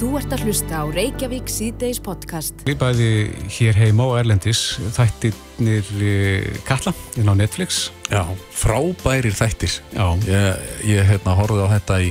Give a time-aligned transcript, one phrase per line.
[0.00, 2.62] Þú ert að hlusta á Reykjavík síðdeis podcast.
[2.64, 3.08] Við bæði
[3.52, 4.62] hér heima á Erlendis
[4.96, 7.90] þættirnir eh, Katla inn á Netflix.
[8.08, 8.22] Já,
[8.56, 9.74] frábærir þættir.
[9.92, 10.06] Já.
[10.24, 12.08] Ég, ég hérna, horfði á þetta í,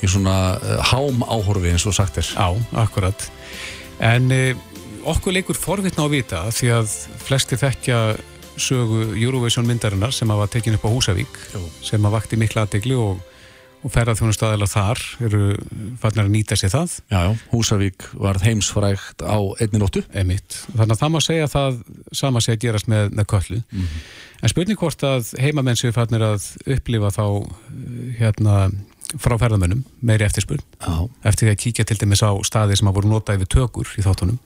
[0.00, 2.30] í svona uh, hám áhorfi eins og sagt er.
[2.32, 2.56] Já,
[2.86, 3.28] akkurat.
[4.00, 4.56] En eh,
[5.04, 8.00] okkur leikur forvitna á að vita því að flesti þekkja
[8.56, 11.66] sögu Eurovision myndarinnar sem að var tekin upp á Húsavík Jú.
[11.84, 13.20] sem að vakti mikla aðdegli og,
[13.80, 15.42] og ferðarþjónustæðilega þar eru
[16.02, 16.96] farnar að nýta sér það.
[17.12, 20.02] Já, já, Húsavík varð heimsfrægt á einni nóttu.
[20.12, 20.58] Emitt.
[20.74, 21.80] Þannig að það má segja að það
[22.20, 23.60] sama að gerast með, með köllu.
[24.40, 26.46] En spurning hvort að heimamenn séu fannir að
[26.76, 27.24] upplifa þá
[28.20, 28.56] hérna
[29.18, 31.08] frá ferðamönnum meiri eftirspurn Já.
[31.26, 34.04] eftir því að kíkja til dæmis á staði sem að voru notaði við tökur í
[34.06, 34.38] þáttunum.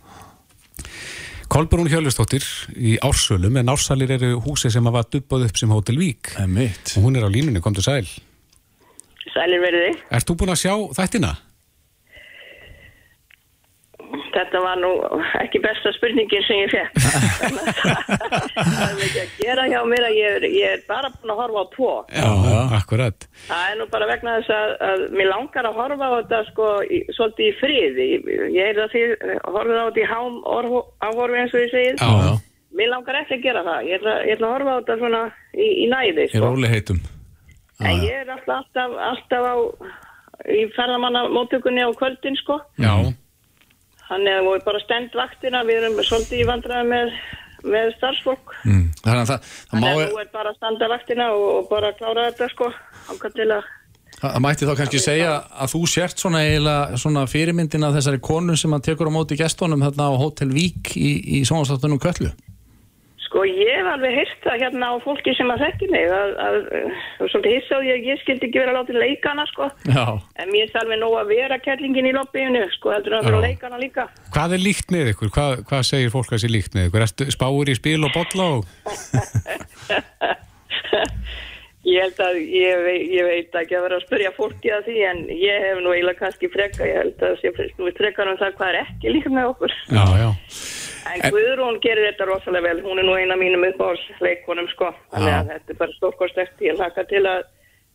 [1.52, 6.32] Kolbrún Hjörlustóttir í Ársölum en Ársalir eru húsi sem var dubbað upp sem Hotel Vík
[6.40, 8.08] og hún er á línunni, komdu sæl.
[9.34, 9.90] Sælir verði.
[10.14, 11.32] Ert þú búin að sjá þættina?
[14.34, 14.90] Þetta var nú
[15.40, 16.98] ekki besta spurningin sem ég fekk.
[18.54, 21.40] það er mikið að gera hjá mér að ég er, ég er bara búin að
[21.40, 21.90] horfa á tvo.
[22.14, 22.28] Já,
[22.78, 23.26] akkurat.
[23.48, 26.68] Það er nú bara vegna þess að, að mér langar að horfa á þetta sko
[26.86, 28.08] í, svolítið í friði.
[28.54, 29.04] Ég er það því,
[29.56, 30.38] horfið á þetta í hám
[31.08, 32.02] áhorfi eins og ég segið.
[32.02, 32.34] Já, já.
[32.74, 33.90] Mér langar ekki að gera það.
[33.90, 36.26] Ég ætla, ég ætla að horfa á þetta svona í, í næði.
[36.26, 36.46] Í Sko.
[36.48, 37.02] róli heitum.
[37.82, 39.54] En ég er alltaf, alltaf, alltaf á,
[40.46, 42.60] í ferðamanna móttökunni á kvöldin sko.
[42.78, 42.94] Já,
[44.04, 47.14] Þannig að við bara stend vaktina, við erum svolítið í vandræði með,
[47.72, 48.52] með starfsfólk.
[48.66, 48.82] Mm.
[49.00, 51.70] Þannig að það, það, má, Þannig að þú er bara að standa vaktina og, og
[51.70, 52.68] bara klára þetta sko.
[53.08, 53.70] Að,
[54.20, 55.32] það mætti þá kannski segja
[55.64, 56.44] að þú sért svona
[57.00, 60.92] svona fyrirmyndin af þessari konu sem að tekur á móti gestunum þarna á Hotel Vík
[61.00, 62.34] í, í sjónastáttunum Köllu.
[63.34, 66.58] Sko ég hef alveg heyrt það hérna á fólki sem að þekki mig að, að,
[67.18, 69.66] að svolítið hissa á því að ég skildi ekki vera látið leikana sko.
[69.90, 70.04] Já.
[70.38, 73.80] En mér er alveg nóg að vera kettlingin í lobbyinu sko, heldur að vera leikana
[73.82, 74.06] líka.
[74.30, 75.34] Hvað er líkt með ykkur?
[75.34, 77.06] Hvað, hvað segir fólk að sé líkt með ykkur?
[77.08, 78.62] Ertu spáur í spil og bolla og...
[81.84, 85.18] Ég held að, ég, ég veit ekki að vera að spyrja fólki að því en
[85.36, 88.70] ég hef nú eiginlega kannski freka, ég held að sé nú frekar um það hvað
[88.70, 89.74] er ekki líka með okkur.
[89.92, 90.30] Já, já.
[91.04, 95.50] En Guðrún gerir þetta rosalega vel, hún er nú eina mínum uppáhalsleikonum sko, þannig að
[95.52, 97.44] þetta er bara stórkostlegt, ég hlaka til að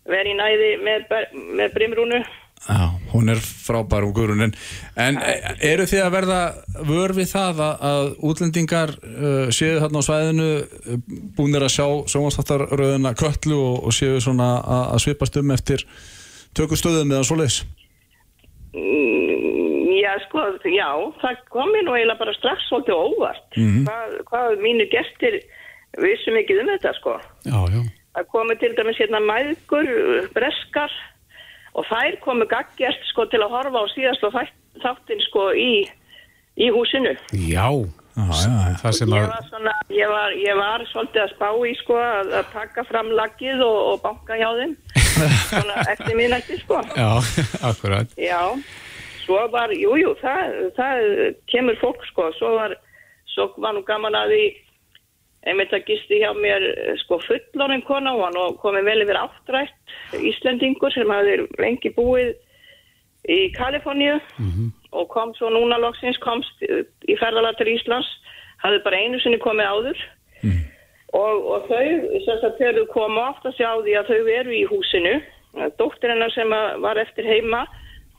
[0.10, 1.10] vera í næði með,
[1.58, 2.22] með brimrúnu.
[2.60, 4.52] Já, hún er frábær og guðrunin.
[5.00, 6.40] En e- eru þið að verða
[6.90, 11.00] vör við það að, að útlendingar uh, séu þarna á svæðinu uh,
[11.38, 15.86] búinir að sjá sjónvastáttarröðuna köllu og, og séu svona að, að svipast um eftir
[16.60, 17.62] tökustöðum eða svoleiðis?
[17.64, 17.79] Mm,
[18.74, 20.90] Já, sko, já,
[21.22, 23.48] það kom mér nú eiginlega bara strax svolítið óvart.
[23.58, 25.40] hvað, hvað mínu gestir
[25.98, 27.18] vissum ekki um þetta, sko.
[27.50, 27.82] Já, já.
[28.18, 29.90] Það komu til dæmis hérna mæðgur,
[30.36, 30.94] breskar
[31.78, 34.38] og þær komu gaggjast sko til að horfa á síðast og
[34.84, 35.86] þáttin sko í,
[36.58, 37.16] í húsinu.
[37.34, 37.70] Já.
[37.70, 38.76] Já, já, já.
[38.82, 42.32] Það sem Ég var, svona, ég, var, ég var svolítið að spá í sko að,
[42.40, 44.76] að taka fram laggið og, og banka hjá þeim
[45.52, 46.82] svona eftir minnætti sko.
[46.96, 47.10] Já,
[47.72, 48.16] akkurat.
[48.20, 48.42] Já,
[49.26, 51.06] svo var, jú, jú, það, það
[51.52, 52.76] kemur fólk sko, svo var,
[53.36, 54.44] svo var nú gaman að því
[55.48, 56.66] einmitt að gisti hjá mér
[57.06, 62.34] sko fullorinn kona og hann komið vel yfir áttrætt Íslendingur sem hafði lengi búið
[63.30, 64.18] í Kaliforníu
[64.92, 68.10] og kom svo núna loksins komst í ferðalag til Íslands
[68.64, 70.00] hafði bara einu sinni komið áður.
[71.10, 71.86] Og, og þau
[72.26, 75.14] sagt þegar þau koma oft að sjá því að þau eru í húsinu
[75.80, 77.64] dóttir hennar sem að var eftir heima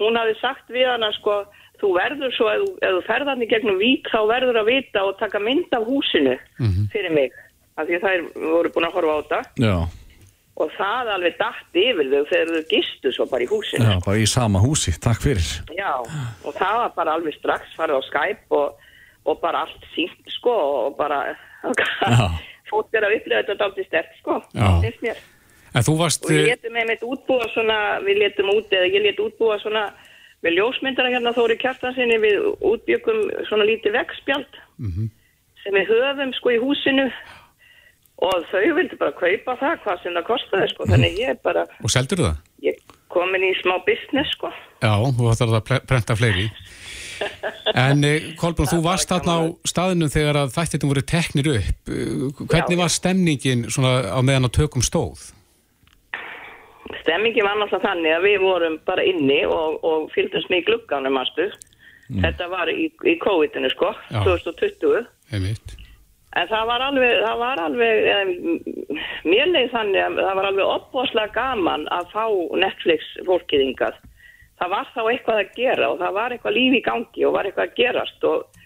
[0.00, 1.44] hún hafði sagt við hana sko
[1.80, 5.16] þú verður svo, ef ef þú ferðan í gegnum vík þá verður að vita og
[5.20, 6.36] taka mynd af húsinu
[6.92, 7.36] fyrir mig.
[7.78, 9.40] Af því að þær voru búin að horfa á þetta.
[9.64, 9.74] Já,
[10.60, 13.86] og það alveg datt yfir þau þegar þau gistu svo bara í húsinu.
[13.86, 15.48] Já, bara í sama húsi, takk fyrir.
[15.76, 18.92] Já, og það var bara alveg strax farið á Skype og,
[19.24, 20.54] og bara allt sínt sko
[20.84, 21.22] og bara
[22.70, 25.24] fótt er að upplifa þetta aldrei stert sko, finnst mér.
[25.70, 26.24] En þú varst...
[26.26, 29.84] Og við letum með mitt útbúa svona, við letum út eða ég let útbúa svona
[30.44, 34.58] við ljósmyndara hérna Þóri Kjartansinni við útbyggum svona lítið veggspjald
[35.60, 37.06] sem við höfum sko í húsinu.
[37.10, 37.39] og
[38.20, 41.90] þau vildi bara kaupa það hvað sem það kostaði sko, þannig ég er bara, Og
[41.92, 42.40] seldur það?
[42.66, 42.80] ég
[43.10, 44.50] komin í smá business sko.
[44.84, 46.50] Já, þú ætlar að prenta fleiri.
[47.76, 51.90] En eh, Kolbrún, þú varst þarna á staðinu þegar að þættirnum voru teknir upp.
[51.92, 52.80] Eh, Hvernig Já.
[52.80, 55.32] var stemningin svona á meðan á tökum stóð?
[57.02, 61.14] Stemmingi var náttúrulega þannig að við vorum bara inni og, og fylgdumst með í glugganum,
[61.16, 61.50] mástu.
[62.10, 64.22] Þetta var í, í COVID-inu, sko, Já.
[64.26, 65.04] 2020.
[65.30, 65.76] Einmitt.
[66.38, 70.68] En það var alveg, það var alveg, eh, mér leið þannig að það var alveg
[70.76, 72.24] opbóðslega gaman að fá
[72.62, 73.98] Netflix fólkið yngað.
[74.60, 77.46] það var þá eitthvað að gera og það var eitthvað líf í gangi og var
[77.48, 78.58] eitthvað að gerast og,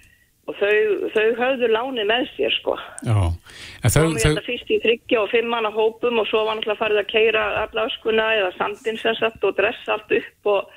[0.51, 0.79] og þau,
[1.15, 2.75] þau höfðu lánið með sér sko.
[3.07, 6.43] Já, en þau, við þau, þetta fyrst í þryggja og fimm manna hópum og svo
[6.49, 10.51] var náttúrulega farið að keira alla öskuna eða sandin sem sagt og dressa allt upp
[10.57, 10.75] og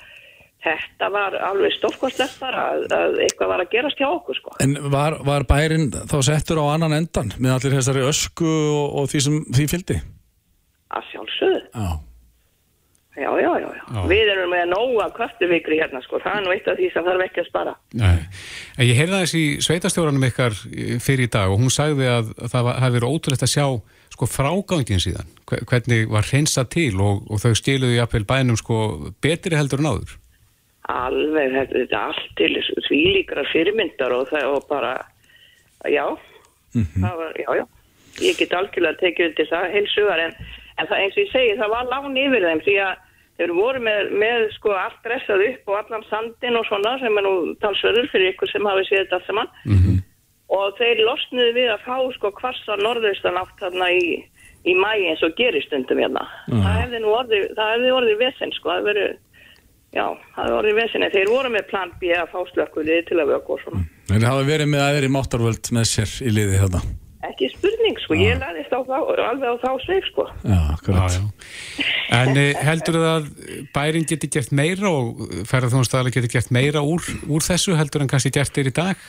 [0.64, 4.56] þetta var alveg stórkostlegt bara að, að eitthvað var að gerast hjá okkur sko.
[4.64, 9.08] En var, var bærin þá settur á annan endan með allir þessari ösku og, og
[9.12, 9.98] því sem því fylgdi?
[10.98, 11.64] Að sjálfsögðu.
[11.74, 11.88] Já.
[13.18, 13.82] Já, já, já, já.
[13.96, 14.02] Já.
[14.06, 16.20] Við erum með nóga köftuvikri hérna sko.
[16.22, 17.72] Það er nú eitt af því sem þarf ekki að spara.
[17.98, 18.18] nei,
[18.78, 20.54] en ég heyrði aðeins í sveitastjóranum ykkar
[21.02, 23.64] fyrir í dag og hún sagði að það hafi verið ótrúlegt að sjá
[24.14, 28.78] sko frágangin síðan, hve- hvernig var hreinsað til og, og þau stiluðu jafnvel bænum sko
[29.22, 30.14] betri heldur en áður.
[30.88, 32.54] Alveg, þetta, er allt til
[32.88, 34.94] því líkra fyrirmyndar og það og bara,
[35.84, 36.06] já,
[36.72, 37.66] það var, já, já.
[38.24, 40.32] Ég get algjörlega tekið undir það heilsugar en,
[40.80, 43.04] en það eins og ég segi, það var lán yfir þeim því að
[43.38, 47.26] þeir voru með, með sko allt dressað upp og allan sandin og svona sem er
[47.26, 50.00] nú talsverður fyrir ykkur sem hafi séð þetta saman -hmm.
[50.58, 54.24] og þeir losnuðu við að fá sko kvarsa norðaustan átt þarna í,
[54.64, 56.26] í mæ eins og gerir stundum hérna.
[56.48, 59.16] Það hefði nú orðið, það hefði orðið vesen sko, það hefði verið,
[59.94, 60.04] já,
[60.34, 63.56] það hefði orðið vesen þeir voru með plan B að fá slökkulið til að vöku
[63.56, 63.84] og svona.
[64.08, 66.82] Þeir hafa verið með aðri máttarvöld með sér í liði þetta.
[67.28, 68.94] Ekki spurning sko, ég laðist á þá,
[69.26, 70.24] alveg á þá sveif sko.
[70.46, 71.16] Já, akkurat.
[71.16, 71.24] Já,
[71.82, 71.86] já.
[72.14, 73.24] En eh, heldur það að
[73.74, 78.30] bærin geti gert meira og ferðarþjónustæðarlega geti gert meira úr, úr þessu heldur en kannski
[78.38, 79.02] gert þeir í dag?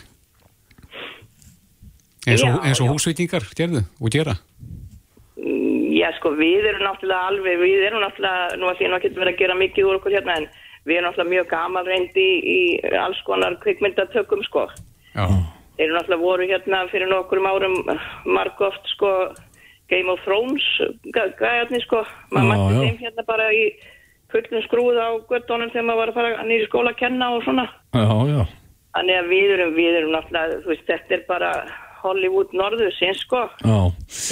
[2.27, 2.93] Eins og, Já, eins og já.
[2.95, 4.35] húsveitingar gerðu og gera?
[5.39, 9.23] Mm, Já sko, við erum náttúrulega alveg, við erum náttúrulega, nú að því að getum
[9.23, 10.49] verið að gera mikið úr okkur hérna en
[10.87, 14.67] við erum náttúrulega mjög gamal reyndi í, í alls konar kvikmyndatökum sko.
[15.15, 15.25] Já,
[15.79, 17.75] Þeir eru náttúrulega voru hérna fyrir nokkurum árum
[18.27, 19.11] margóft sko
[19.89, 20.63] Game of Thrones
[21.15, 22.03] gæ- gæjarnir sko.
[22.31, 23.63] Maður mætti þeim hérna bara í
[24.29, 27.65] fullum skrúð á göttunum þegar maður var að fara nýri skóla að kenna og svona.
[27.95, 28.41] Já, já.
[28.97, 31.49] Þannig að við erum, við erum náttúrulega, þú veist, þetta er bara
[32.03, 33.41] Hollywood norðusins sko.
[33.63, 33.79] Já.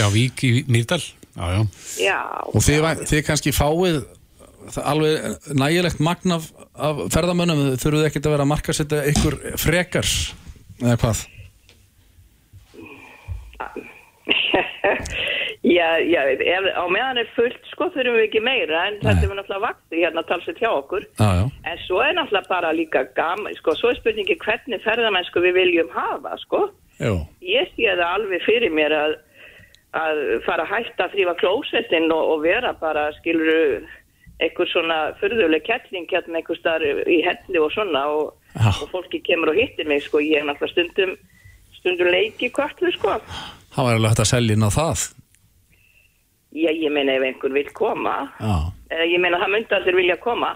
[0.01, 1.01] já Vík í Mýrdal
[1.37, 1.61] Já, já,
[2.01, 2.19] Já.
[2.53, 3.97] Og þið, þið kannski fáið
[4.83, 10.13] alveg nægilegt magn af, af ferðamönnum, þurfuð ekkert að vera að marka setja ykkur frekar
[10.83, 11.25] eða hvað?
[15.77, 19.37] já, já, ef, á meðan er fullt sko þurfum við ekki meira en þetta er
[19.37, 21.05] náttúrulega vakti hérna talsett hjá okkur.
[21.19, 21.45] Já, já.
[21.69, 25.93] En svo er náttúrulega bara líka gaman, sko, svo er spurningi hvernig ferðamennsku við viljum
[25.95, 26.67] hafa, sko.
[27.01, 27.21] Jú.
[27.45, 29.17] Ég sé það alveg fyrir mér að,
[29.97, 33.83] að fara að hætta að þrýfa klósettinn og, og vera bara, skiluru,
[34.43, 38.35] einhver svona fyrðuleg kettling hérna einhver starf í helli og svona og,
[38.69, 40.21] og fólki kemur og hittir mig, sko.
[40.21, 41.15] Ég er náttúrulega stundum,
[41.79, 43.17] stundum leiki kvartlu, sko.
[43.73, 45.07] Það var alveg hægt að selja inn á það.
[46.57, 48.55] Já, ég meina ef einhver vil koma, Já.
[48.93, 50.53] eða ég meina það myndi allir vilja koma.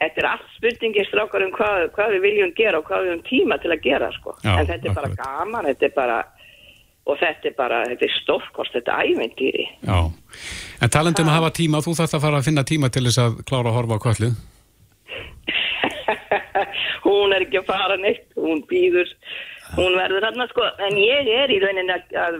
[0.00, 3.24] Þetta er allt spurningir strákar um hvað, hvað við viljum gera og hvað við höfum
[3.28, 4.32] tíma til að gera sko.
[4.40, 5.26] Já, en þetta er bara akkurat.
[5.28, 6.18] gaman, þetta er bara
[7.10, 9.66] og þetta er bara, þetta er stórkost, þetta er æventýri.
[9.84, 10.00] já
[10.80, 13.20] En talandi um að hafa tíma, þú þarft að fara að finna tíma til þess
[13.20, 14.30] að klára að horfa á köllu
[17.06, 19.10] hún er ekki að fara neitt, hún býður,
[19.76, 22.38] hún verður hérna sko, en ég er í rauninni að, að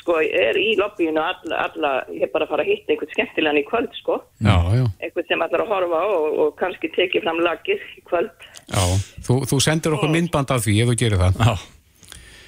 [0.00, 3.60] sko, er í lobbyinu alla, alla, ég er bara að fara að hitta einhvern skemmtilegan
[3.60, 7.26] í kvöld sko, Já, já, einhvern sem allar að horfa á og, og kannski tekið
[7.26, 8.48] fram lagið í kvöld.
[8.72, 8.82] já
[9.22, 11.54] Þú, þú sendir okkur myndband af því ef þú gerir það Já.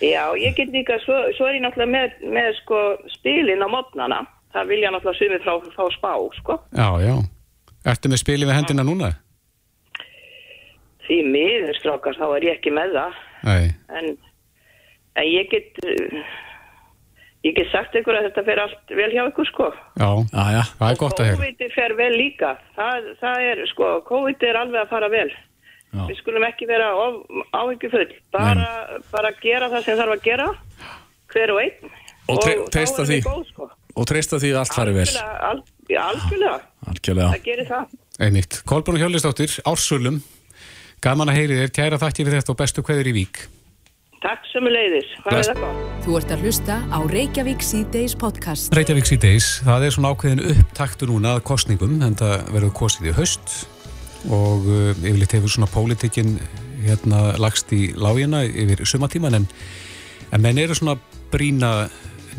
[0.04, 2.80] Já, ég get líka, svo, svo er ég náttúrulega með, með sko
[3.14, 4.18] spilin á mótnana.
[4.54, 6.58] Það vilja náttúrulega sumið frá, frá spá, sko.
[6.78, 7.14] Já, já
[7.84, 9.08] Ertu með spilið við hendina núna?
[11.04, 13.16] Því miður strákar, þá er ég ekki með það.
[13.44, 13.64] Nei,
[13.98, 14.06] En,
[15.20, 16.22] en ég get, uh,
[17.44, 19.66] ég get sagt ykkur að þetta fer allt vel hjá ykkur, sko.
[20.00, 20.62] já, Já, já.
[20.80, 22.54] það er gott að heyra COVID fer vel líka.
[22.78, 25.28] Það, það er, sko, COVID er alveg að fara vel.
[25.94, 26.02] Já.
[26.08, 26.88] Við skulum ekki vera
[27.54, 28.08] áhyggjufull.
[28.34, 28.70] Bara,
[29.12, 30.48] bara gera það sem þarf að gera,
[31.34, 31.92] hver og einn.
[32.32, 33.24] Og tre- þá treysta erum við því.
[33.28, 33.68] Góð, sko.
[33.94, 35.08] Og treysta því að allt fari vel.
[35.94, 36.54] Algjörlega,
[36.88, 37.28] algjörlega.
[37.34, 37.98] Það gerir það.
[38.24, 38.62] Einmitt.
[38.66, 40.22] Kolbrún Hjörlistóttir, Ársölum
[41.04, 43.40] Gaman að heyri þér, kæra þakki fyrir þetta og bestu kveður í Vík
[44.24, 45.10] Takk sem leiðis.
[45.20, 45.80] Hvað er það gott?
[46.04, 48.70] Þú ert að hlusta á Reykjavík C-Days podcast.
[48.72, 53.14] Reykjavík síðdeis, það er svona ákveðin upptaktu núna að kostningum en það verður kosið í
[53.18, 53.58] haust
[54.32, 56.38] og uh, yfirleitt hefur svona pólitikinn
[56.86, 59.46] hérna lagst í lágina yfir sumatíman en,
[60.32, 60.96] en menn eru svona
[61.34, 61.74] brína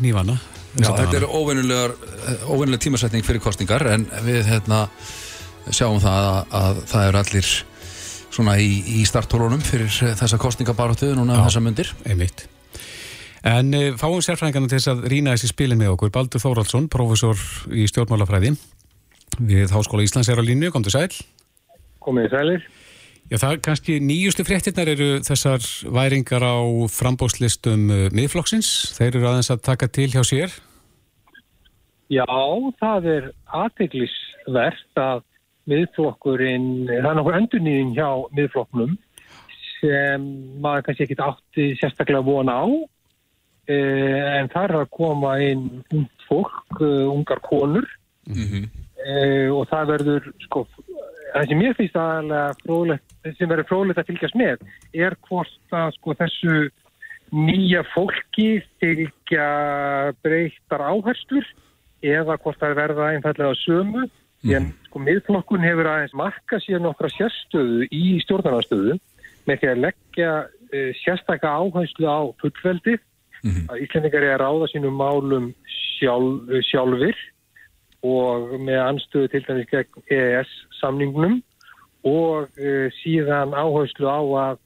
[0.02, 0.40] nývana
[0.76, 4.86] Já, þetta er óvenjuleg tímasetning fyrir kostningar en við hérna
[5.72, 7.54] sjáum það að, að það eru allir
[8.36, 8.68] svona í,
[9.00, 11.92] í starttólunum fyrir þessa kostningabaróttu núna um þessa myndir.
[12.04, 12.46] Einmitt.
[13.46, 16.12] En uh, fáum sérfræðingarna til þess að rýna þessi spilin með okkur.
[16.14, 17.40] Baldur Þóraldsson, prófessor
[17.72, 18.56] í stjórnmálafræði
[19.36, 21.12] við Háskóla Íslands er á línu, kom til sæl.
[22.02, 22.66] Komið í sælir.
[23.26, 26.56] Já, það er kannski nýjustu fréttinnar eru þessar væringar á
[26.94, 28.72] frambóðslistum uh, miðflokksins.
[28.98, 30.54] Þeir eru aðeins að taka til hjá sér.
[32.12, 32.26] Já,
[32.78, 35.24] það er aðteglisvert að
[35.66, 38.92] miðflokkurinn, það er nokkur endurnýðing hjá miðflokknum
[39.80, 40.28] sem
[40.62, 42.66] maður kannski ekkit átti sérstaklega vona á.
[43.66, 47.86] Eh, en það er að koma inn ung fólk, eh, ungar konur.
[49.06, 50.66] Eh, og það verður sko,
[51.34, 54.62] það sem mér finnst aðalega fróðlegt, sem verður fróðlegt að fylgjast með
[54.94, 56.56] er hvort að sko þessu
[57.34, 59.46] nýja fólki fylgja
[60.22, 61.46] breyttar áherslur
[62.04, 64.06] eða hvort það verða einfallega sömu.
[64.46, 68.98] En sko miðflokkun hefur aðeins marka sér nokkra sérstöðu í stjórnarnastöðu
[69.48, 73.00] með því að leggja uh, sérstaka áherslu á fullveldið.
[73.70, 77.18] Að Íslandingar er að ráða sínum málum sjálf, sjálfur
[78.06, 81.40] og með anstöðu til dæmis gegn EES samningnum
[82.06, 84.62] og uh, síðan áherslu á að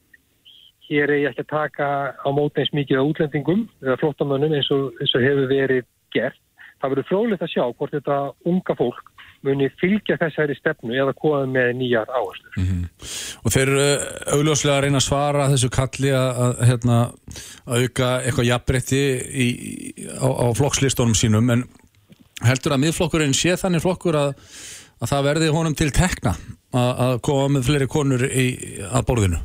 [0.90, 4.70] hér er ég ekki að taka á móti eins mikið á útlendingum eða flottamönnum eins
[4.74, 6.40] og, eins og hefur verið gert.
[6.80, 9.10] Það verður fróðilegt að sjá hvort þetta unga fólk
[9.46, 12.88] muni fylgja þessari stefnu eða koma með nýjar áherslur.
[13.40, 13.86] Og þeir eru
[14.36, 16.98] augljóslega að reyna að svara þessu kalli að, að, hérna,
[17.64, 18.50] að auka eitthvað
[19.32, 19.48] í,
[20.20, 21.64] á, á flokkslistónum sínum en
[22.44, 24.34] heldur að miðflokkurinn sé þannig flokkur að,
[25.00, 28.48] að það verði honum til tekna að, að koma með fleiri konur í,
[28.90, 29.40] að borðinu?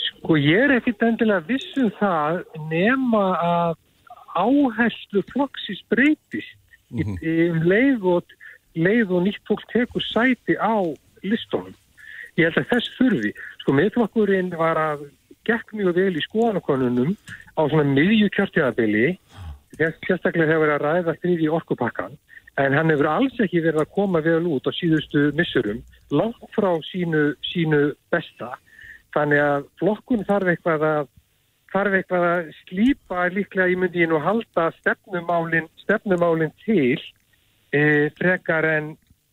[0.00, 3.78] Sko ég er ekkit endilega vissum það nema að
[4.38, 6.56] áherslu flokksins breytist
[6.90, 8.34] í, í um leið og,
[8.78, 10.78] leið og nýtt fólk tekur sæti á
[11.26, 11.76] listónum.
[12.38, 13.32] Ég held að þess þurfi.
[13.62, 15.08] Sko miðflokkurinn var að
[15.48, 17.14] gekk mjög vel í skoðanakonunum
[17.56, 19.14] á svona miðju kjörtjáðabili
[19.78, 22.18] sérstaklega hefur að ræða þrýði orkupakkan
[22.60, 25.80] en hann hefur alls ekki verið að koma vel út á síðustu missurum
[26.12, 28.52] langt frá sínu, sínu besta
[29.14, 31.08] þannig að flokkun þarf eitthvað að
[31.72, 36.98] þarf eitthvað að slípa líklega í myndin og halda stefnumálin, stefnumálin til
[37.72, 38.92] e, frekar, en,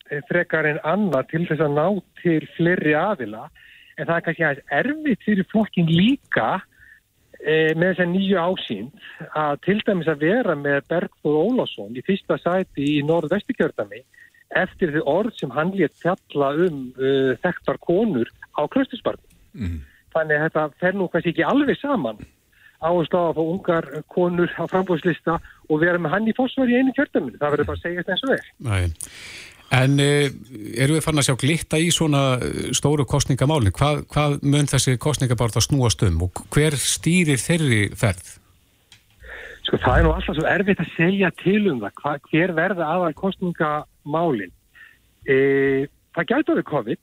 [0.10, 1.88] e, frekar en annað til þess að ná
[2.22, 3.48] til fleiri aðila
[3.98, 6.50] en það er kannski aðeins erfitt fyrir flokkin líka
[7.42, 9.10] e, með þess að nýju ásýnd
[9.44, 14.04] að til dæmis að vera með Bergþóð Ólásson í fyrsta sæti í norð-vestikjörðami
[14.56, 19.28] eftir því orð sem hann létt fjalla um uh, þekktar konur á Kröstusbarni.
[19.58, 19.82] Mm.
[20.18, 22.26] Þannig að þetta fer nú kannski ekki alveg saman
[22.78, 26.78] áherslu á að fá ungar konur á frambúðslista og vera með hann í fósvar í
[26.78, 27.40] einu kjörðaminu.
[27.42, 28.50] Það verður bara að segja þetta eins og er.
[28.68, 28.80] Næ.
[29.78, 30.28] En uh,
[30.80, 33.74] eru við fann að sjá glitta í svona eh, stóru kostningamálin?
[33.76, 38.38] Hvað, hvað mun þessi kostningabárt að snúast um og hver stýrir þeirri ferð?
[39.68, 42.00] Sko það er nú alltaf svo erfitt að segja til um það.
[42.00, 44.54] Hva, hver verða aðal kostningamálin?
[45.28, 45.36] E,
[46.16, 47.02] það gæti að við COVID.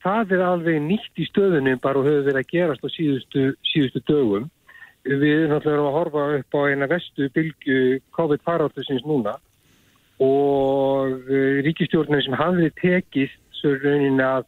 [0.00, 4.00] Það er alveg nýtt í stöðunum bara og hefur verið að gerast á síðustu, síðustu
[4.08, 4.48] dögum.
[5.04, 7.76] Við náttúrulega erum að horfa upp á eina vestu bylgu
[8.16, 9.36] COVID-faráttusins núna
[10.20, 14.44] og uh, ríkistjórnum sem hafði tekist svo raunin að,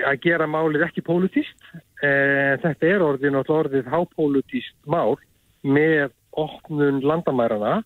[0.00, 1.58] að gera málið ekki pólitíst.
[2.00, 5.18] Eh, þetta er orðið náttúrulega orðið hápólitíst mál
[5.66, 7.80] með opnun landamærana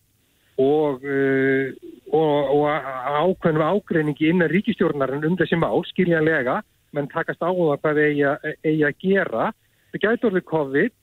[0.60, 1.72] og, uh,
[2.14, 6.60] og, og ákveðnum ágreiningi innan ríkistjórnarinn um þessi mál, skiljanlega,
[6.94, 8.28] menn takast á það hvað eigi
[8.62, 9.48] eigi að gera.
[9.92, 10.94] Það gæti orðið COVID,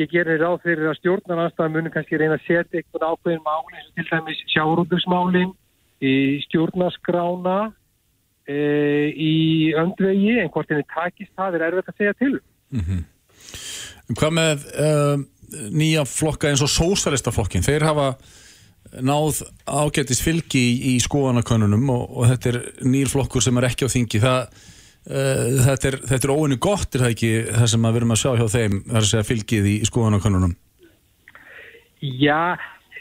[0.00, 3.90] ég gerir ráð fyrir að stjórnarnanstæða muni kannski reyna að setja eitthvað ákveðin máli eins
[3.90, 5.52] og til dæmis sjárúðusmálin
[6.04, 7.58] í stjórnaskrána
[8.44, 8.56] e,
[9.12, 9.36] í
[9.80, 12.34] öndvegi en hvort henni takist það er erfitt að segja til.
[12.76, 13.04] um.
[14.16, 15.16] Hvað með uh,
[15.74, 17.64] nýja flokka eins og sósalistaflokkin?
[17.66, 18.12] Þeir hafa
[19.06, 23.88] náð ágættis fylgi í, í skoðanakönnunum og, og þetta er nýr flokkur sem er ekki
[23.88, 24.22] á þingi.
[24.22, 24.62] Það,
[25.08, 28.22] uh, þetta er, þetta er óinu gott, er það ekki það sem við erum að
[28.22, 30.56] sjá hjá þeim, að segja fylgið í, í skoðanakönnunum?
[32.06, 32.56] Já,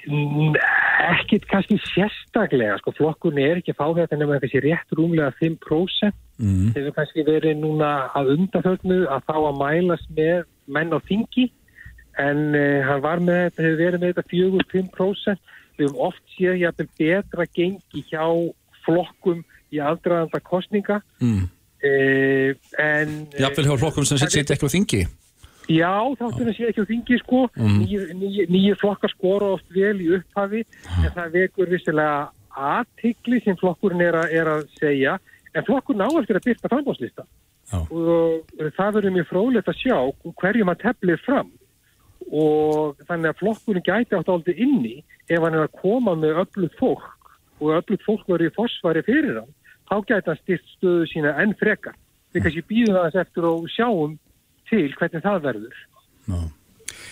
[0.05, 6.15] ekkit kannski sérstaklega, sko, flokkurni er ekki að fá þetta nema kannski rétt rúmlega 5%.
[6.41, 6.71] Mm.
[6.75, 11.49] Þeir eru kannski verið núna að undarförnu að fá að mælast með menn á þingi,
[12.21, 15.53] en uh, hann var með þetta, hefur verið með þetta 4-5%.
[15.75, 18.25] Við höfum oft séð jafnvel betra gengi hjá
[18.85, 21.01] flokkum í aðdraðanda kostninga.
[21.19, 21.45] Mm.
[21.85, 23.13] Uh, en...
[23.35, 25.05] Jafnvel hjá flokkum sem ekki á þingi?
[25.65, 27.79] Já, þáttur að sé ekki á þingi sko, Mm.
[28.53, 30.61] nýju, flokkar skora oft vel í upphafi
[31.01, 35.17] en það vekur vissilega aðtikli sem flokkurinn er, er að segja
[35.55, 37.25] en flokkurinn á eftir að byrta frambáðslista
[37.71, 37.79] Já.
[37.81, 38.45] og
[38.77, 39.97] það verður mjög fróðlegt að sjá
[40.41, 41.49] hverjum að teflið fram
[42.31, 44.95] og þannig að flokkurinn gæti átt aldrei inni
[45.29, 49.39] ef hann er að koma með ölluð fólk og ölluð fólk verður í forsvari fyrir
[49.41, 49.53] hann
[49.89, 51.95] þá gæti hann styrt stöðu sína enn frekar.
[52.33, 54.15] Við kannski býðum aðeins eftir og sjáum
[54.69, 55.83] til hvernig það verður.
[56.25, 56.39] Já.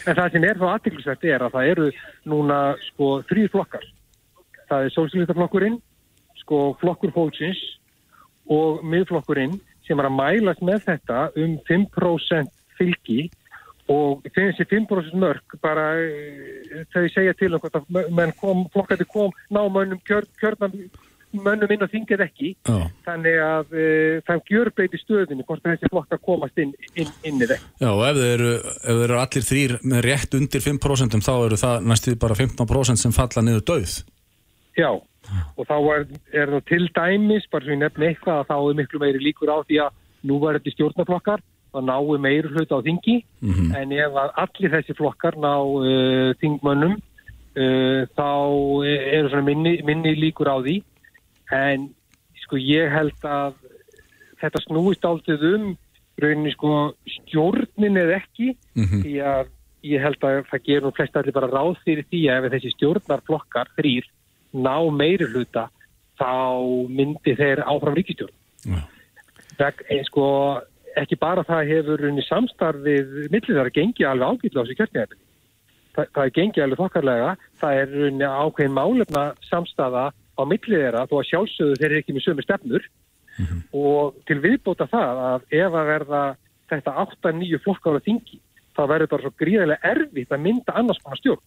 [0.04, 1.86] En það sem er þá aðtilsvært er að það eru
[2.28, 2.58] núna
[2.90, 3.86] sko þrýr flokkar.
[4.68, 5.78] Það er sólsýlítaflokkurinn,
[6.42, 7.62] sko flokkur fólksins
[8.52, 9.56] og miðflokkurinn
[9.88, 13.30] sem er að mælast með þetta um 5% fylgi
[13.92, 19.08] og þessi 5% mörg bara eh, þau segja til um hvort að menn kom, flokkandi
[19.10, 20.78] kom ná mönnum kjör, kjörnum
[21.34, 22.76] mönnum inn og þingið ekki Já.
[23.08, 23.86] þannig að e,
[24.28, 27.64] það gjör beiti stöðinu hvort þessi flokkar komast inn, inn, inn í þeim.
[27.82, 31.34] Já, og ef þeir eru, ef þeir eru allir þrýr með rétt undir 5% þá
[31.34, 33.96] eru það næstuð bara 15% sem falla niður döð.
[34.78, 38.56] Já, og þá er, er það til dæmis, bara svo ég nefni eitthvað að þá
[38.60, 40.00] er miklu meiri líkur á því að
[40.30, 43.18] nú var þetta stjórnarflokkar og náu meiri hlut á þingi
[43.80, 48.30] en ef að allir þessi flokkar ná uh, þingmönnum uh, þá
[48.86, 50.78] eru svona minni, minni líkur á því
[51.54, 51.90] en
[52.44, 53.58] sko ég held að
[54.42, 55.74] þetta snúist aldrei um
[56.22, 59.52] rauninni sko stjórnin eða ekki því að
[59.84, 62.74] ég held að það gerur nú flest allir bara ráð fyrir því að ef þessi
[62.78, 64.08] stjórnarflokkar þrýr
[64.54, 65.68] ná meiri hluta
[66.20, 66.32] þá
[66.94, 68.36] myndi þeir áfram ríkistjórn.
[68.64, 68.80] Já.
[69.58, 70.28] Það er sko
[71.02, 75.22] ekki bara það hefur unni samstarfið millið þar að gengi alveg ágætlega á þessu kjörnjæfni.
[75.94, 77.32] Það, það er gengið alveg þokkarlega,
[77.62, 82.16] það er unni ákveðin málefna samstaða á millið þeirra þó að sjálfsögðu þeir eru ekki
[82.16, 82.88] með sömu stefnur
[83.74, 86.24] og til viðbóta það að ef að verða
[86.70, 88.40] þetta 8-9 flokkar á þingi
[88.74, 91.44] þá verður bara svo gríðarlega erfitt að mynda annars konar stjórn.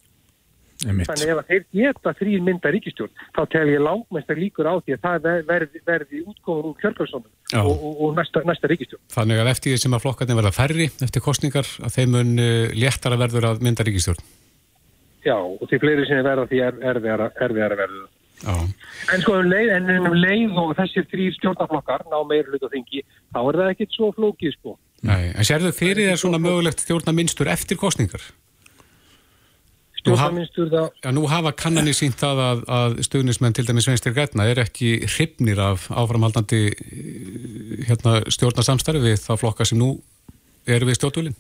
[0.87, 1.09] Einmitt.
[1.11, 4.95] Þannig ef að þeir geta þrýr mynda ríkistjórn, þá tel ég langmestar líkur á því
[4.97, 6.81] að það ver- verði, verði útgóðun úr Já.
[6.85, 7.31] kjörkvæðsónum
[7.66, 9.02] og, og, og næsta, næsta ríkistjórn.
[9.16, 12.50] Þannig að eftir því sem að flokkarnir verða færri eftir kostningar að þeim mun uh,
[12.78, 14.23] léttara verður að mynda ríkistjórn.
[15.26, 18.07] Já, og því fleiri sinni verða því er, erfiðara, erfiðara verður.
[18.45, 18.55] Já,
[19.14, 23.00] En sko um leið, en um leið og þessir þrýr stjórnarflokkar ná hlut á þingi,
[23.33, 24.75] þá er það ekkit svo flókið sko.
[25.07, 28.23] Nei, en sérðu fyrir þér svona mögulegt stjórnarmynstur eftir kostningar?
[30.06, 34.47] Stjórnarminstur það, Já, nú hafa kannanir sínt það að, að stuðnismenn til dæmis Sveinstir Grætna
[34.49, 39.97] er ekki hrifnir af áframhaldandi eh, hérna, stjórnarsamstarfi við það flokka sem nú
[40.66, 41.38] eru við stjórnvölinn.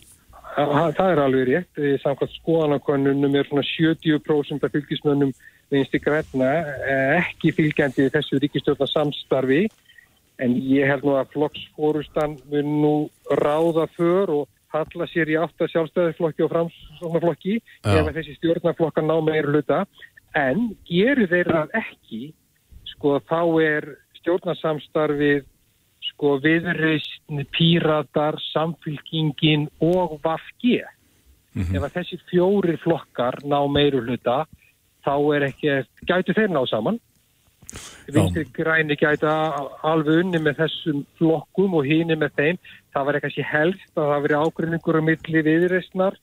[0.56, 1.82] það, er alveg rétt.
[2.02, 5.34] Samkvæmt skoðanakonunum er svona 70% af fylgismönnum
[5.70, 6.52] vinsti græna
[6.86, 9.64] eh, ekki fylgjandi þessu ríkistjórnar samstarfi
[10.42, 12.94] en ég held nú að flokksfórustan mun nú
[13.40, 14.48] ráða för og
[14.84, 17.98] halla sér í átta sjálfstæðisflokki og framsóknarflokki Já.
[18.00, 19.84] ef þessi stjórnarflokkar ná meira hluta.
[20.36, 22.22] En gerir þeir það ekki
[22.92, 23.88] sko þá er
[24.20, 25.44] stjórnarsamstarfið
[26.12, 27.24] sko viðreist
[27.56, 30.78] píratar, samfylkingin og vafgi
[31.56, 34.44] ef að þessi fjórir flokkar ná meiru hluta
[35.06, 35.76] þá er ekki,
[36.08, 36.98] gætu þeir ná saman
[38.12, 39.32] vinstri græni gæta
[39.86, 42.60] alveg unni með þessum flokkum og híni með þeim.
[42.94, 46.20] Það var eitthvað sér helst að það veri ágrinningur á milli viðreistnar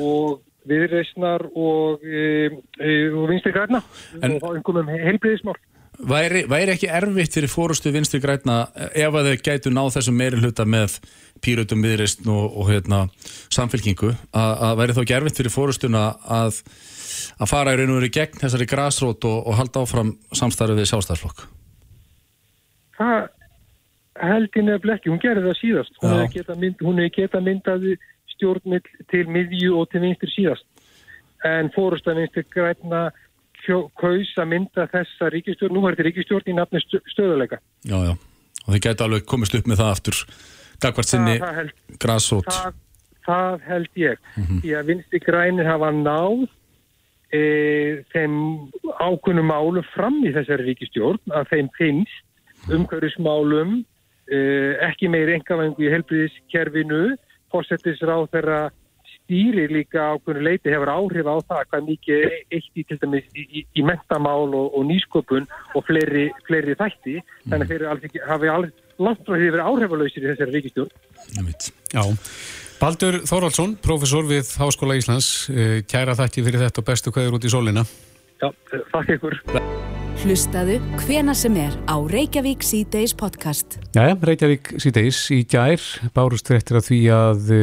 [0.00, 3.82] og viðreistnar og, e, e, og vinstri græna
[4.22, 5.58] En- og einhverjum heilbriðismál
[5.94, 10.40] Væri, væri ekki erfitt fyrir fórustu vinstri græna ef að þeir gætu náð þessum meiri
[10.42, 10.98] hluta með
[11.44, 13.04] pýrutum viðreist og, og hérna,
[13.54, 16.62] samfélkingu að, að væri þá ekki erfitt fyrir fórustuna að,
[17.38, 20.90] að fara í raun og veru gegn þessari grásrót og, og halda áfram samstarfið við
[20.92, 21.46] sjálfstæðarflokk
[22.98, 23.30] það
[24.22, 25.98] held ég nefnilega ekki, hún gerði það síðast.
[26.00, 26.84] Hún hefði geta, mynd,
[27.16, 27.96] geta myndaði
[28.34, 30.66] stjórnmill til miðju og til vinstri síðast.
[31.44, 33.08] En fórust að vinstri græna
[33.66, 38.12] kaus að mynda þessa ríkistjórn, nú er þetta ríkistjórn í nafni stö- stöðuleika Já, já,
[38.64, 40.20] og þeir gætu alveg komist upp með það aftur
[40.82, 41.72] gagvart sinni það, það, held,
[43.26, 44.28] það, held ég.
[44.60, 46.44] Því að vinstri grænir hafa náð
[47.32, 47.42] e,
[48.12, 48.36] þeim
[49.00, 53.78] ákunnum málum fram í þessari ríkistjórn að þeim finnst umhverfismálum
[54.28, 54.38] e,
[54.86, 57.02] ekki meiri engavengu í helbriðiskerfinu
[57.52, 58.60] fórsetisráð þeirra
[59.24, 63.44] stýrir líka ákveðinu leiti hefur áhrif á það hvað mikið eitt í til dæmis í,
[63.44, 68.74] í, í mentamál og, og nýsköpun og fleiri, fleiri þætti þannig að þeir hafi alls
[69.00, 70.92] langt frá því að vera áhrifalausir í þessari ríkistjórn.
[71.94, 72.04] Já.
[72.78, 77.46] Baldur Þorvaldsson, professor við Háskóla Íslands, eh, kæra þætti fyrir þetta og bestu kveður út
[77.46, 77.86] í sólina.
[78.44, 78.50] Já,
[78.92, 79.36] þakka ykkur.
[80.24, 83.78] Hlustaðu hvena sem er á Reykjavík C-Days podcast.
[83.96, 85.80] Jæja, Reykjavík síðdeis í gær
[86.16, 87.54] bárust fréttir af því að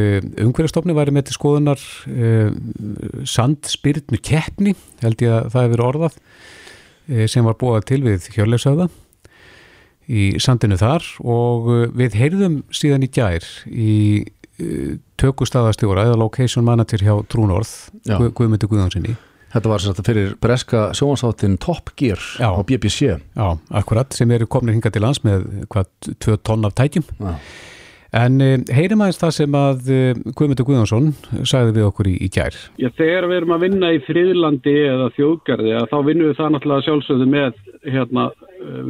[0.42, 2.50] umhverjastofni væri með til skoðunar uh,
[3.30, 6.20] sandspyrnu keppni, held ég að það hefur orðað,
[7.14, 8.90] uh, sem var búið til við hjörleifsöða
[10.10, 16.66] í sandinu þar og uh, við heyrðum síðan í gær í uh, tökustæðastjóra eða location
[16.66, 18.18] manager hjá Trúnorð, Já.
[18.18, 19.20] Guð, Guðmyndu Guðansinni
[19.52, 22.48] Þetta var sérst fyrir breska sjónasáttin Top Gear Já.
[22.56, 23.18] á BBC.
[23.36, 25.92] Já, akkurat, sem eru komin hinga til lands með hvað,
[26.24, 27.08] tvö tonn af tækjum.
[27.20, 27.36] Já.
[28.12, 31.12] En uh, heyrim aðeins það sem að uh, Guðmundur Guðjónsson
[31.48, 32.56] sagði við okkur í, í gær.
[32.80, 36.52] Já, þegar við erum að vinna í friðlandi eða þjóðgarði að þá vinnum við það
[36.56, 38.26] náttúrulega sjálfsögðu með hérna,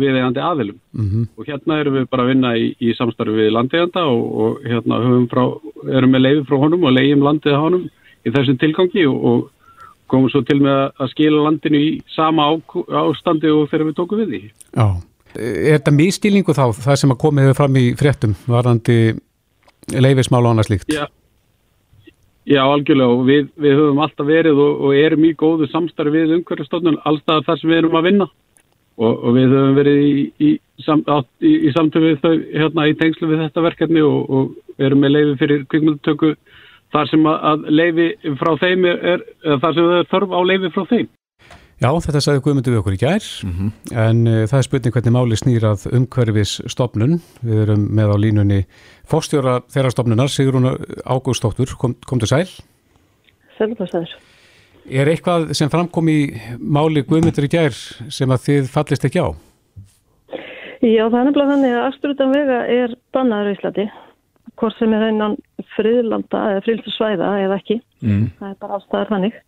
[0.01, 4.03] viðeigandi aðilum Mm og hérna erum við bara að vinna í, í samstarfi við landeiganda
[4.09, 4.99] og, og hérna
[5.31, 5.43] frá,
[5.97, 7.85] erum með leiði frá honum og leiðum landið honum
[8.25, 9.60] í þessum tilgangi og, og
[10.11, 12.53] komum svo til með að- skila landinu í sama á,
[13.05, 14.41] ástandi og þegar við tókum við því.
[14.75, 14.87] Já.
[15.31, 18.97] Er þetta miskilningu þá, það sem að komið hefur fram í fréttum, varðandi
[19.95, 20.91] leifismál og annað slíkt?
[20.91, 21.05] Já,
[22.45, 26.35] já algjörlega og við, við höfum alltaf verið og, og erum í góðu samstarfi við
[26.39, 28.27] umhverfstofnun allstað þar sem við erum að vinna
[29.01, 30.51] og, og við höfum verið í, í,
[30.85, 31.03] sam,
[31.41, 35.15] í, í samtöfu við þau hérna í tengslu við þetta verkefni og, og erum með
[35.15, 36.33] leifi fyrir kvikmyndutöku
[36.91, 39.25] þar sem að, að leifi frá þeim er, er
[39.63, 41.09] þar sem það er þörf á leifi frá þeim.
[41.81, 43.27] Já, þetta sagði Guðmundur við okkur í gær,
[44.03, 47.15] en uh, það er spurning hvernig máli snýrað umhverfis stopnun.
[47.41, 48.59] Við erum með á línunni
[49.09, 50.75] fórstjóra þeirra stopnunar, Sigrún
[51.09, 52.45] Ágústóttur, kom, komdu sæl.
[53.57, 54.13] Selvfæsaður.
[54.93, 56.19] Er eitthvað sem framkom í
[56.61, 57.73] máli Guðmundur í gær
[58.13, 59.33] sem að þið fallist ekki á?
[60.81, 63.89] Já, það er nefnilega þannig að afsturðan vega er bannaður í Íslandi,
[64.61, 65.37] hvort sem er einan
[65.75, 67.79] friðlanda eða friðlstu svæða eða ekki.
[68.05, 68.27] Mm.
[68.39, 69.39] Það er bara allstaðar þannig.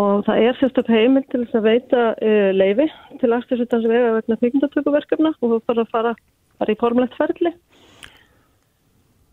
[0.00, 2.86] Og það er sérstök heimil til þess að veita uh, leifi
[3.22, 6.14] til afsturðans vega vegna kvikmyndatökuverkefna og það bara að fara,
[6.60, 7.54] fara í formlegt ferli.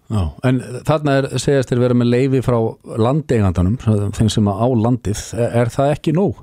[0.07, 2.55] Já, en þarna er, segjast þér vera með leifi frá
[3.03, 3.75] landeigandanum,
[4.15, 6.39] þeim sem á landið, er, er það ekki nóg?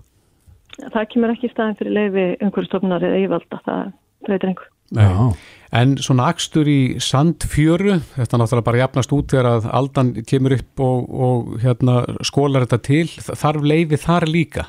[0.83, 3.83] Það kemur ekki í staðin fyrir leifi umhverfstofnar eða ívalda, það
[4.29, 4.74] breytir einhver.
[4.95, 5.35] Já.
[5.75, 10.83] En svona akstur í sandfjöru, þetta náttúrulega bara jafnast út þegar að aldan kemur upp
[10.87, 14.69] og, og hérna skólar þetta til, þarf leifi þar líka?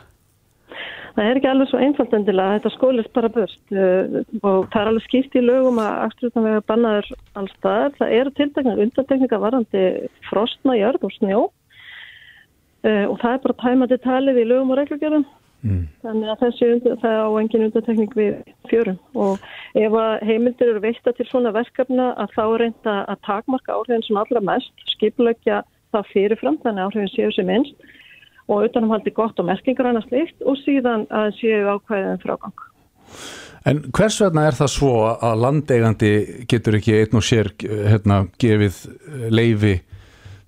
[1.15, 4.89] Það er ekki alveg svo einfalt endilega, þetta skólist bara börst uh, og það er
[4.89, 7.07] alveg skýrt í lögum að afslutan vega bannaður
[7.39, 7.93] allstaðar.
[8.01, 9.85] Það eru tilteknar undantekninga varandi
[10.27, 15.27] frostna, jörg og snjó uh, og það er bara tæmandi talið í lögum og reglugjörðum.
[15.65, 15.85] Mm.
[16.05, 18.33] Þannig að þessi það á engin undantekning við
[18.69, 19.95] fjörum og ef
[20.27, 24.85] heimildir eru veikta til svona verkefna að þá reynda að takmarka áhrifin sem allra mest,
[24.93, 25.63] skipleggja
[25.95, 27.89] það fyrirfram þannig að áhrifin séu sem minnst
[28.45, 32.65] og utanumhaldi gott og merkingar annars líkt og síðan að séu ákvæðin frágang.
[33.65, 36.13] En hvers vegna er það svo að landeigandi
[36.49, 38.83] getur ekki einn og sér hérna, gefið
[39.33, 39.79] leifi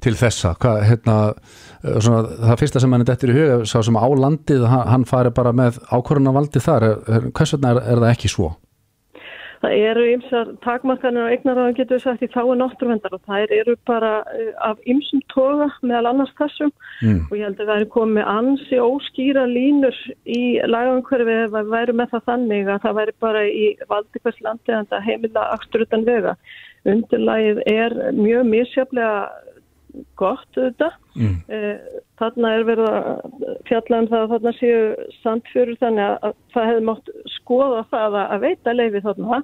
[0.03, 0.53] til þessa?
[0.61, 1.17] Hvað, hérna,
[1.97, 5.09] svona, það fyrsta sem hann er dettur í huga, sá sem á landið, hann, hann
[5.09, 6.87] fari bara með ákvörðuna valdi þar.
[6.91, 8.53] Er, er, hvers vegna er, er það ekki svo?
[9.57, 14.11] Það eru ymsar takmarkanir og eignaráðan getur sagt í þáu náttúruvendar og það eru bara
[14.29, 17.27] uh, af ymsum toga meðal annars þessum Mm.
[17.29, 21.93] og ég held að það er komið ansi óskýra línur í lagumhverfi ef það væri
[21.93, 25.83] með það þannig að það væri bara í valdi hvers landi en það heimila aftur
[25.85, 26.33] utan vega.
[26.89, 29.11] Undirlægið er mjög misjaflega
[30.19, 30.97] gott auðvitað.
[31.15, 31.37] Mm.
[31.49, 31.77] Eh,
[32.17, 33.07] Þarna er verið að
[33.69, 34.79] fjalla um það að þarna séu
[35.21, 39.41] sandfjörur þannig að- að það hefði mátt skoða það að- að veita leifi þarna.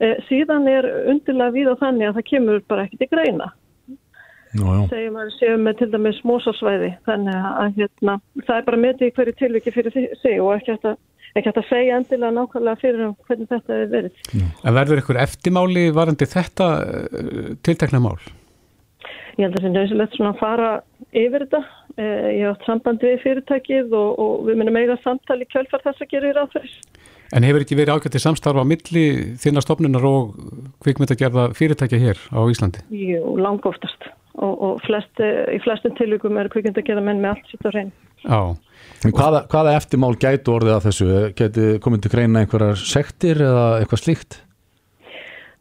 [0.00, 3.50] Eh, Síðan er undirlega við á þannig að það kemur bara ekki til greina.
[4.54, 9.08] Segjum að við séum með til dæmis mósarsvæði þannig að hérna, það er bara metið
[9.08, 10.96] í hverju tilviki fyrir sig og ekki að,
[11.34, 14.12] ekki hægt að segja endilega nákvæmlega fyrir um hvernig þetta hefur verið.
[14.64, 18.14] En verður ykkur eftirmáli varandi þetta uh, tiltekna mál?
[19.34, 20.68] Ég held að það er nöðsilegt svona að fara
[21.10, 21.60] yfir þetta.
[21.94, 26.04] Eh, Ég hef átt samband við fyrirtækið og, og við minnum eiga samtali kjölfar þess
[26.04, 26.76] að gera í ráðferðis.
[27.34, 29.04] En hefur ekki verið ágættið samstarfa á milli
[29.42, 30.34] þinna stopnunar og
[30.84, 32.84] kvikmyndagerða fyrirtækja hér á Íslandi?
[32.94, 34.06] Jú, lang oftast.
[34.34, 37.70] Og, og flest, í flestum tilvíkum er kvikind að gera menn með allt sitt á
[37.70, 37.92] hrein.
[38.24, 38.38] Já,
[39.04, 41.06] En Hvaða, hvaða eftirmál gætu orðið af þessu?
[41.36, 44.38] Gæti komið til greina einhverjar sektir eða eitthvað slíkt?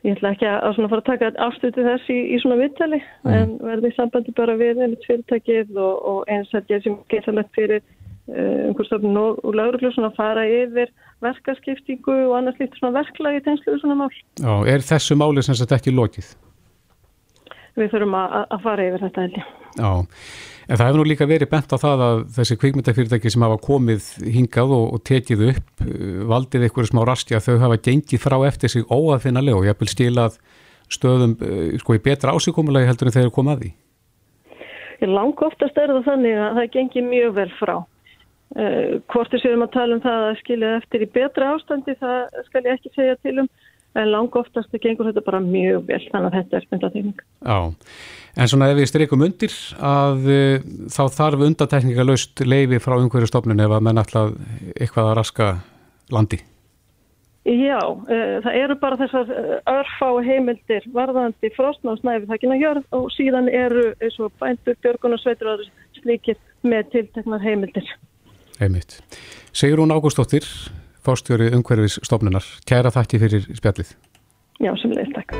[0.04, 3.00] Ég ætla ekki að fara að taka afstötu þess í, í svona viðtali
[3.32, 7.54] en verði í sambandi bara við einmitt fyrirtækið og, og eins að ég sem geisalegt
[7.56, 10.92] fyrir uh, umhverfstofnun og, og lauruglu svona að fara yfir
[11.24, 14.10] verkaskiptingu og annars líkt svona verklagi í tegnslu við svona mál.
[14.44, 16.34] já, er þessu máli sem sagt ekki lokið?
[17.80, 19.54] Við þurfum að, að fara yfir þetta held ég.
[19.80, 19.92] Já,
[20.67, 24.10] en það hefur nú líka verið bent á það að þessi kvikmyndafyrirtæki sem hafa komið
[24.38, 28.71] hingað og, og tekið upp uh, valdið einhverju smá rastja þau hafa gengið frá eftir
[28.71, 30.38] sig óaðfinnalega og vil stílað
[30.91, 33.73] stöðum uh, sko í betra ásíkomulagi heldur en þeir eru komið að því.
[35.04, 37.76] Ég lang oftast er það þannig að það gengir mjög vel frá.
[38.54, 42.43] Uh, hvort við séum að tala um það að skilja eftir í betra ástandi, það
[42.47, 43.49] skal ég ekki segja til um.
[43.99, 47.19] En lang oftast gengur þetta bara mjög vel þannig að þetta er undatekning.
[47.41, 47.58] Já,
[48.38, 49.58] en svona ef við streikum undir
[49.89, 54.34] að uh, þá þarf undatekninga löst leifi frá umhverju stofnun ef að menn alltaf
[54.73, 55.51] eitthvað að raska
[56.13, 56.41] landi.
[57.43, 59.34] Já, uh, það eru bara þessar
[59.67, 65.53] örfá heimildir varðandi frostnáðsnæfi þakkina jörð og síðan eru eins og bændur, björgun og sveitur
[65.53, 65.67] og
[65.99, 67.88] slíkir með tilteknar heimildir.
[68.62, 69.01] Heimilt.
[69.53, 70.45] Sigur hún Ágústóttir,
[71.06, 72.48] fórstjóri umhverfis stofnunar.
[72.70, 73.94] Kæra þakki fyrir spjallið.
[74.63, 75.38] Já, sem leiðist takk.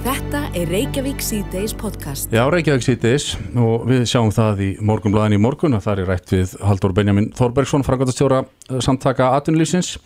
[0.00, 2.32] Þetta er Reykjavík C-Days podcast.
[2.32, 6.32] Já, Reykjavík C-Days og við sjáum það í morgunblæðin í morgun að það er rætt
[6.32, 8.44] við Haldur Benjamin Þorbergsson, frangotastjóra
[8.80, 9.98] samtaka Atunlýsins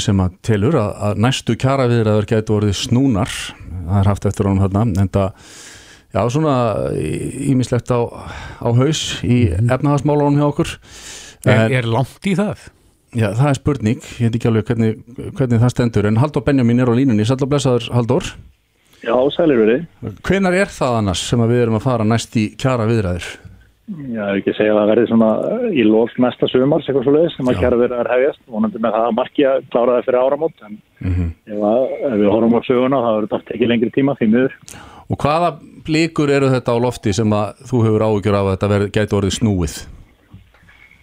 [0.00, 3.34] sem að telur að, að næstu kjara viðraður getur orðið snúnar
[3.90, 5.50] það er haft eftir honum þarna en það,
[6.14, 6.54] já, svona
[7.50, 8.00] ímislegt á,
[8.64, 10.76] á haus í efnahagsmálunum hjá okkur
[11.48, 12.66] Er, er langt í það?
[13.10, 14.98] Já, það er spurning, ég veit ekki alveg hvernig,
[15.34, 18.28] hvernig það stendur, en Haldur Benjamin er á línunni, sætla blessaður Haldur
[19.00, 19.84] Já, sælir verið.
[20.26, 23.28] Hvenar er það annars sem við erum að fara næst í kjara viðræður?
[23.90, 25.28] Já, ég ekki segja að það verði svona
[25.74, 29.06] í lof næsta sumars, eitthvað svo leiðis sem að kjara viðræður hefjast, vonandi með það
[29.06, 31.30] að marki að klára það fyrir áramót en mm -hmm.
[31.50, 34.54] ef, að, ef við horfum á söguna þá verður þetta ekki lengri tíma því miður.
[35.10, 35.50] Og hvaða
[35.88, 39.38] blíkur eru þetta á lofti sem að þú hefur áhugjur af að þetta gæti orðið
[39.40, 39.74] snúið?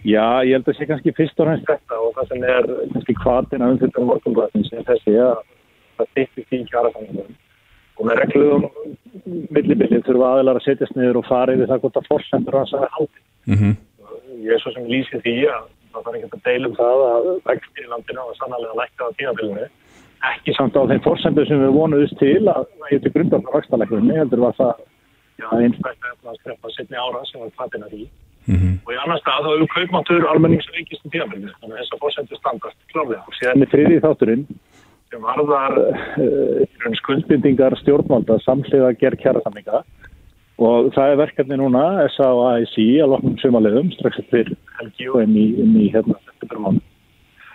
[0.06, 3.14] Já, ég held að sé kannski fyrst og næst þetta og það sem er kannski
[3.18, 5.40] kvartin að umfylgja morgunblæðin sem þessi að
[5.98, 7.34] það stýttist í kjara samfélagum
[7.98, 8.64] og með regluðum
[9.56, 12.86] millibillið þurfa aðeinar að setjast niður og fara yfir það hvort að fórsendur hans að
[12.94, 13.20] haldi.
[13.50, 13.74] Mm -hmm.
[14.44, 17.84] Ég er svo sem lýsið því að það þarf ekki að deilum það að vextir
[17.84, 19.66] í landinu og sannlega lækka á tímafélaginu.
[20.30, 24.14] Ekki samt á þeim fórsendur sem við vonuðust til að það getur grundar frá vaxtalækjunni,
[24.18, 24.74] heldur var það
[25.58, 26.06] einstækta
[28.48, 28.52] að.
[28.52, 28.74] Mm -hmm.
[28.84, 32.78] og í annar stað þá hefur kaupmáttur almenningsveikist í tímafélaginu, þannig að þessar fórsendur standast
[32.92, 33.22] klálega.
[33.28, 34.46] Og síðan er þriðið þátturinn
[35.08, 39.82] sem varðar uh, skuldbindingar stjórnvalda samsliða gerð kjærasamninga
[40.58, 41.84] og það er verkefni núna
[42.16, 46.18] SA og AIC að loknum sumalegum strax eftir helgi og inn í, inn í hérna
[46.26, 46.82] septembermánu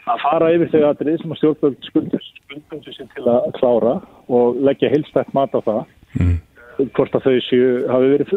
[0.10, 3.94] að fara yfir þau aðrið sem að stjórnvald skuldur skuldbundu sér til að klára
[4.38, 5.82] og leggja heilstætt mat á það
[6.20, 6.36] mm.
[6.96, 8.34] Hvort að þau séu hafi verið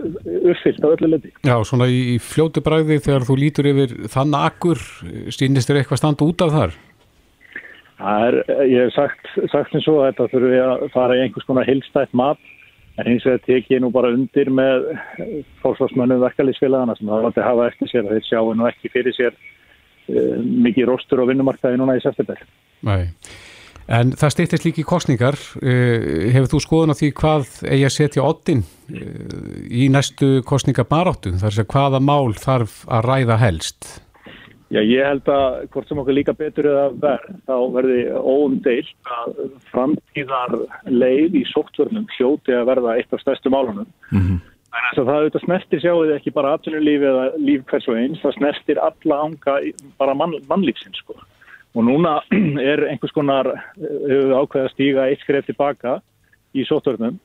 [0.52, 1.32] uppfyllt á öllu lendi.
[1.46, 4.82] Já, svona í fljóti bræði þegar þú lítur yfir þann akkur,
[5.34, 6.76] stýnist þér eitthvað standa út af þar?
[7.96, 8.36] Það er,
[8.68, 12.12] ég hef sagt, sagt eins og þetta þurfum við að fara í einhvers konar heilstætt
[12.16, 12.52] mat
[12.96, 14.90] en hins vegar tek ég nú bara undir með
[15.62, 19.16] fórsvarsmönnum verkalýsfélagana sem það vant að hafa eftir sér að þeir sjáu nú ekki fyrir
[19.16, 20.36] sér uh,
[20.68, 22.40] mikið róstur og vinnumarkaði núna í september.
[22.86, 23.12] Nei,
[23.88, 25.38] en það stýttist líki kostningar.
[25.60, 31.36] Uh, hefur þú skoðun á því hvað eigi að setja oddin uh, í næstu kostningabaráttu?
[31.36, 33.94] Það er að segja hvaða mál þarf að ræða helst?
[34.66, 39.36] Já, ég held að hvort sem okkur líka betur eða verð, þá verði óumdeilt að
[39.70, 40.56] framtíðar
[40.90, 43.86] leið í sóttvörnum hljóti að verða eitt af stærstu málunum.
[44.10, 44.40] Mm -hmm.
[44.76, 48.36] Þannig að það auðvitað snertir sjáuði ekki bara atvinnulífi eða líf hvers og eins, það
[48.36, 49.54] snertir alla anga
[49.96, 51.14] bara mann, mannlífsins sko.
[51.76, 52.18] Og núna
[52.72, 55.98] er einhvers konar ákveð að stíga eitt skref tilbaka
[56.56, 57.18] í sóttvörnum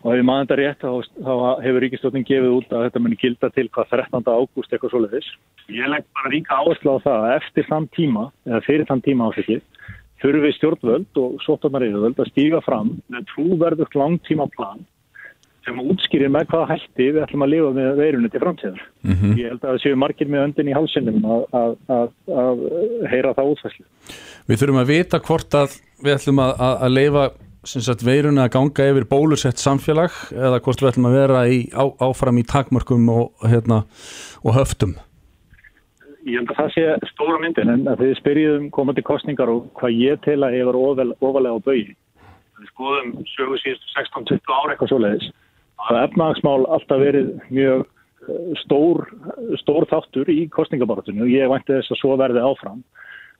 [0.00, 1.32] og ef maður þetta rétt þá, þá
[1.66, 4.22] hefur ríkistjóðin gefið út að þetta muni gilda til hvað 13.
[4.32, 5.28] ágúst eitthvað svoleiðis.
[5.68, 9.28] Ég legg bara ríka áherslu á það að eftir þann tíma, eða fyrir þann tíma
[9.28, 9.60] áfyrir,
[10.24, 14.80] þurfi stjórnvöld og sótarnaríðuvöld að stíga fram með trúverðugt langtíma plan
[15.66, 18.80] sem útskýrir með hvaða hætti við ætlum að lifa með veirunni til framtíðar.
[19.04, 19.36] Mm -hmm.
[19.38, 22.08] Ég held að það séu margir með öndin í hálsinnum að, að, að,
[22.44, 22.64] að
[23.12, 23.84] heyra það útfæslu.
[24.48, 27.30] Við þurfum að vita hvort að við ætlum að leifa
[27.64, 31.84] sagt, veiruna að ganga yfir bólusett samfélag eða hvort við ætlum að vera í, á,
[32.00, 33.84] áfram í takmörkum og, hérna,
[34.44, 34.96] og höftum
[36.28, 39.96] Ég held að það sé stóra myndin en að þið spyrjum komandi kostningar og hvað
[39.96, 41.94] ég tel að var ofalega á bögi
[42.60, 45.30] við skoðum sögu síðustu 16-20 ára eitthvað svo leiðis
[45.88, 47.86] að efnagsmál alltaf verið mjög
[48.64, 49.06] stór,
[49.62, 52.82] stór þáttur í kostningabartunni og ég vænti þess að svo verði áfram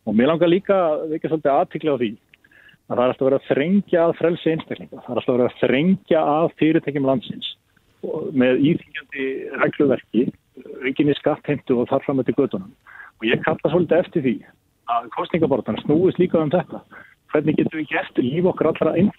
[0.09, 0.79] og mér langar líka
[1.13, 2.11] ekki svolítið aðtikla á því
[2.91, 5.59] að það er alltaf verið að þrengja að frelsi einstaklinga, það er alltaf verið að
[5.61, 7.51] þrengja að fyrirtækjum landsins
[8.33, 9.27] með íþingjandi
[9.61, 10.25] regluverki,
[10.89, 12.73] aukinni skattheimtu og þar fram með til gödunum.
[13.21, 14.35] Og ég kalla svolítið eftir því
[14.91, 16.81] að kostningabortan snúist líka um þetta.
[17.31, 19.13] Hvernig getum við gert líf okkar allra einn?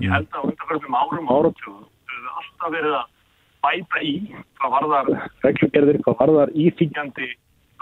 [0.00, 1.86] Ég held að undanförðum árum áratjóðum
[2.22, 3.06] við alltaf verið að
[3.64, 4.14] bæta í
[4.58, 5.10] hvað varðar
[5.44, 7.28] reglugerðir, hvað varðar íþingjandi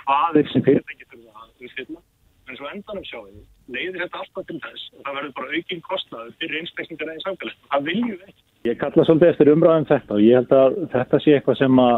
[0.02, 2.00] hvaðir sem fyrirtæki þurfa að uppfylla.
[2.46, 5.82] En svo endanum sjáum við leiðir þetta alltaf til þess og það verður bara aukinn
[5.86, 7.56] kostnaður fyrir einstaklingar eða í samfélag.
[7.72, 8.44] Það viljum við ekki.
[8.66, 11.96] Ég kalla svolítið eftir umræðum þetta og ég held að þetta sé eitthvað sem að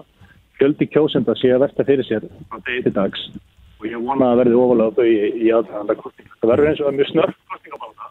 [0.59, 3.29] fjöldi kjósenda sé að versta fyrir sér á degi dags
[3.79, 6.38] og ég vona að verði ofalega þau í, í aðhæganda kostninga.
[6.40, 8.09] Það verður eins og að mjög snörf kostningabáta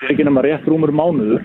[0.00, 1.44] þetta er ekki nema rétt rúmur mánuður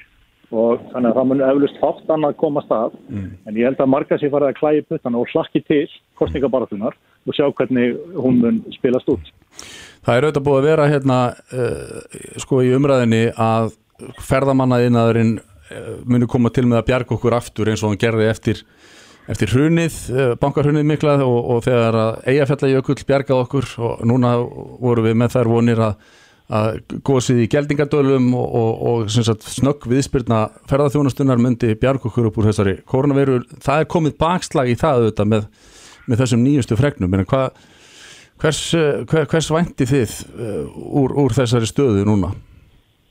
[0.55, 4.19] og þannig að það mun eflust fátt annað komast að en ég held að marga
[4.19, 5.85] sér farið að klæði puttana og hlakki til
[6.19, 9.31] kostningabaratunar og sjá hvernig hún mun spilast út.
[10.05, 13.71] Það er auðvitað búið að vera hérna uh, sko í umræðinni að
[14.27, 18.61] ferðamannaðinaðurinn uh, muni koma til með að bjarga okkur aftur eins og hann gerði eftir,
[19.31, 25.07] eftir hrunið, uh, bankarhrunið miklað og, og þegar að eigafjallajökull bjargað okkur og núna voru
[25.07, 25.97] við með þær vonir að,
[26.53, 32.41] að gósið í geldingadölum og, og, og sagt, snögg viðspyrna ferðarþjónastunnar myndi bjarga okkur upp
[32.41, 33.39] úr þessari koronaviru.
[33.65, 35.47] Það er komið bakslag í það auðvitað með,
[36.05, 37.63] með þessum nýjustu fregnum, en hvað
[38.35, 38.59] Hvers,
[39.07, 40.13] hvers, hvers vænti þið
[40.75, 42.33] úr, úr þessari stöðu núna?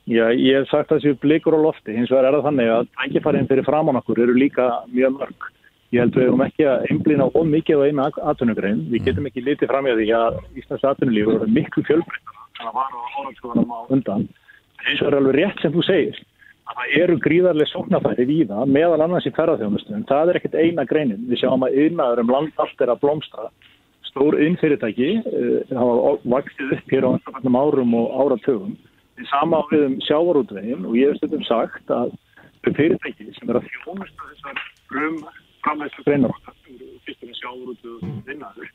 [0.05, 2.73] Já, ég hef sagt að það séu blikur á lofti, hins vegar er það þannig
[2.75, 5.47] að tækifærin fyrir framann okkur eru líka mjög mörg.
[5.94, 8.83] Ég held við erum ekki að einblýna á mikið á eina atvinnugrein.
[8.92, 12.79] Við getum ekki litið fram í því að Íslands atvinnulífur eru miklu fjölbreyttar en það
[12.81, 14.24] var á á undan.
[14.85, 16.18] Vegar er alveg rétt sem þú segir
[16.64, 20.07] að það eru gríðarlega sóknafæri í það meðal annars í ferðarþjónustum.
[20.09, 21.27] Það er ekkert eina greinin.
[21.29, 23.48] Við sjáum að yfirnaður um land allt er að blómstra
[24.09, 28.77] stór innfyrirtæki uh, hafa vaktið upp hér á einhvernum árum og áratögum.
[29.18, 32.14] Við sama á við um sjávarútvegin og ég hef stundum sagt að
[32.64, 35.20] fyrirtæki sem er að þjónusta þessar brum
[35.64, 36.33] framleyslu greinar
[37.05, 38.72] fyrst og með sjávarútveg og vinnaður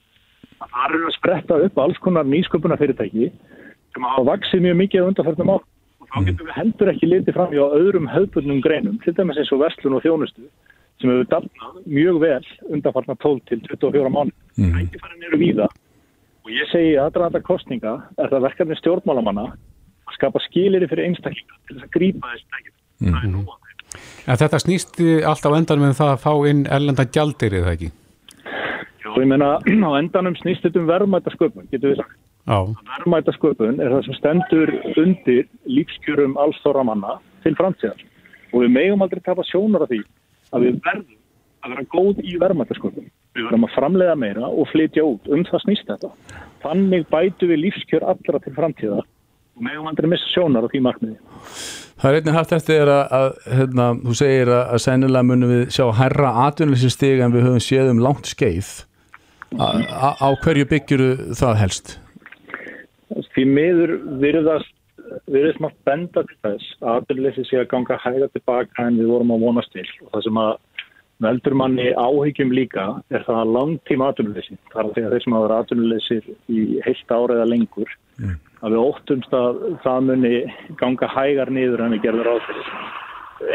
[0.59, 3.29] að það eru að spretta upp alls konar nýsköpuna fyrirtæki
[3.93, 5.67] sem hafa vaksið mjög mikið á undarförnum árum
[5.99, 9.39] og þá getum við heldur ekki litið fram í á öðrum höfbundnum greinum, til dæmis
[9.41, 10.47] eins og vestlun og þjónustu
[10.99, 14.33] sem hefur dafnað mjög vel undanfarnar 12 til 24 mánu.
[14.59, 14.75] Mm.
[14.81, 20.41] Ættifærin eru víða og ég segi að aðræðanda kostninga er það verkefni stjórnmálamanna að skapa
[20.47, 22.75] skilir fyrir einstaklinga til þess að grípa þess ekki.
[22.99, 23.15] Mm.
[23.15, 23.75] Það er.
[24.29, 27.91] En þetta snýst alltaf endanum en það að fá inn erlendan gjaldir eða ekki?
[29.03, 29.55] Jó, ég menna
[29.87, 32.17] á endanum snýst þetta um verðmætasköpun, getur við sagt.
[32.49, 32.59] Já.
[32.95, 38.01] Verðmætasköpun er það sem stendur undir lífskjörum allsþóra manna til framtíðar
[38.49, 39.99] og við megum aldrei tapa sjónar af því
[40.57, 41.17] að við verðum
[41.59, 43.11] að vera góð í verðmættasköpun.
[43.37, 45.29] Við verðum að framleiða meira og flytja út.
[45.29, 46.09] Um það snýst þetta.
[46.63, 51.17] Þannig bætu við lífskjör allra til framtíða og meðum andri missa sjónar á því markmiði.
[51.99, 55.63] Það er einnig haft eftir að, að hérna, þú segir að, að sennilega munum við
[55.75, 58.69] sjá herra atvinnlýsistig en við höfum séð um langt skeið.
[59.59, 61.97] Á hverju byggjuru það helst?
[63.39, 64.73] Því miður virðast
[65.31, 69.31] erum smátt benda til þess að aðurleysi sé að ganga hæga tilbaka en við vorum
[69.31, 69.85] að vonast til.
[70.03, 70.49] Og það sem að
[71.23, 76.19] veldur manni áhyggjum líka er það að langtíma aðurleysi þar að þeir sem hafa aðurleysi
[76.51, 78.35] í heilt ára eða lengur mm.
[78.59, 80.35] að við óttumst að það muni
[80.83, 82.71] ganga hægar niður en við gerðum ráðfyrir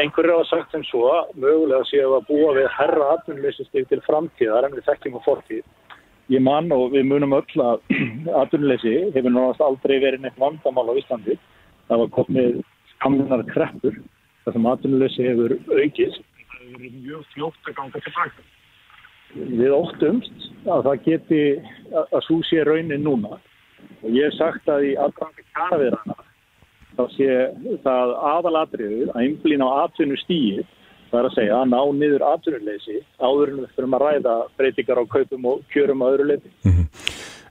[0.01, 4.65] einhverju hafa sagt sem svo mögulega séu að búa við herra aðurleysi stig til framtíðar
[4.65, 5.65] en við þekkjum á fortíð
[6.33, 7.83] ég mann og við munum öll að
[8.41, 11.37] atvinnuleysi hefur náttúrulega aldrei verið neitt vandamál á Íslandi.
[11.89, 12.59] Það var komið
[12.95, 13.97] skamlunar kreppur
[14.45, 16.21] þar sem atvinnuleysi hefur aukist.
[16.21, 18.45] Það hefur verið mjög fljótt að ganga tilbaka.
[19.35, 21.41] Við óttumst að það geti
[22.05, 26.15] að svo sé raunin núna og ég hef sagt að í aðgangi karaverana
[26.95, 27.29] þá sé
[27.83, 30.63] það aðalatriðu að einblýna á atvinnustíið
[31.15, 35.01] það er að segja að ná niður atvinnuleysi áður en við fyrir að ræða breytingar
[35.01, 36.51] á kaupum og kjörum á öðru leiti.
[36.65, 36.87] Mm -hmm.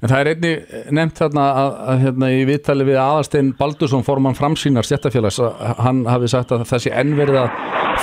[0.05, 0.53] En það er einni
[0.93, 6.05] nefnt þarna að, að hérna í viðtali við aðalstein Baldursson forman framsýnar stjættafélags að hann
[6.05, 7.51] hafi sagt að það sé ennverið að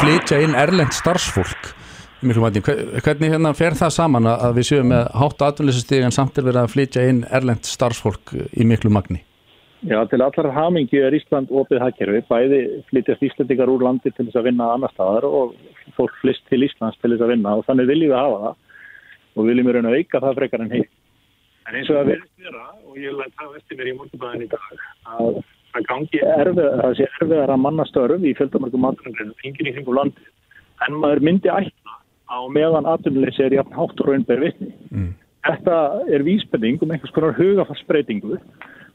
[0.02, 1.76] flytja inn erlend starfsfólk
[2.22, 6.62] hvernig hérna fer það saman að við séum með hátt atvinnuleysistíð en samt er verið
[6.62, 9.24] að flytja inn erlend starfsfólk í miklu magni?
[9.82, 12.58] Já, til allar hamingi er Ísland opið hagkerfi, bæði
[12.92, 15.56] flytjast Íslandikar úr landi til þess að vinna annar staðar og
[15.96, 18.60] fólk flyst til Íslands til þess að vinna og þannig viljum við hafa það
[19.32, 20.92] og viljum við raun að auka það frekar en heitt.
[21.66, 24.46] En eins og það verður vera, og ég vil að það eftir mér í morgunbæðin
[24.46, 24.84] í dag,
[25.16, 25.40] að
[25.72, 29.98] það gangi erfið, það sé erfiðar að manna störf í fjöldamörgum atvinnugreinu, fingir í kringum
[29.98, 30.28] landi,
[30.86, 31.98] en maður myndi ætla
[32.30, 34.70] á meðan atvinnuleysi er jafn hátt og raunber vitni.
[34.92, 35.14] Mm.
[35.48, 35.78] Þetta
[36.14, 38.38] er vísbending um einhvers konar hugafarsbreytingu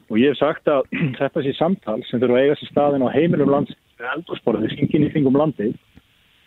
[0.07, 0.87] og ég hef sagt að
[1.19, 5.13] þetta sé samtal sem þurfa að eiga sér staðin á heimilum lands eldursporði, syngin í
[5.13, 5.71] þingum landi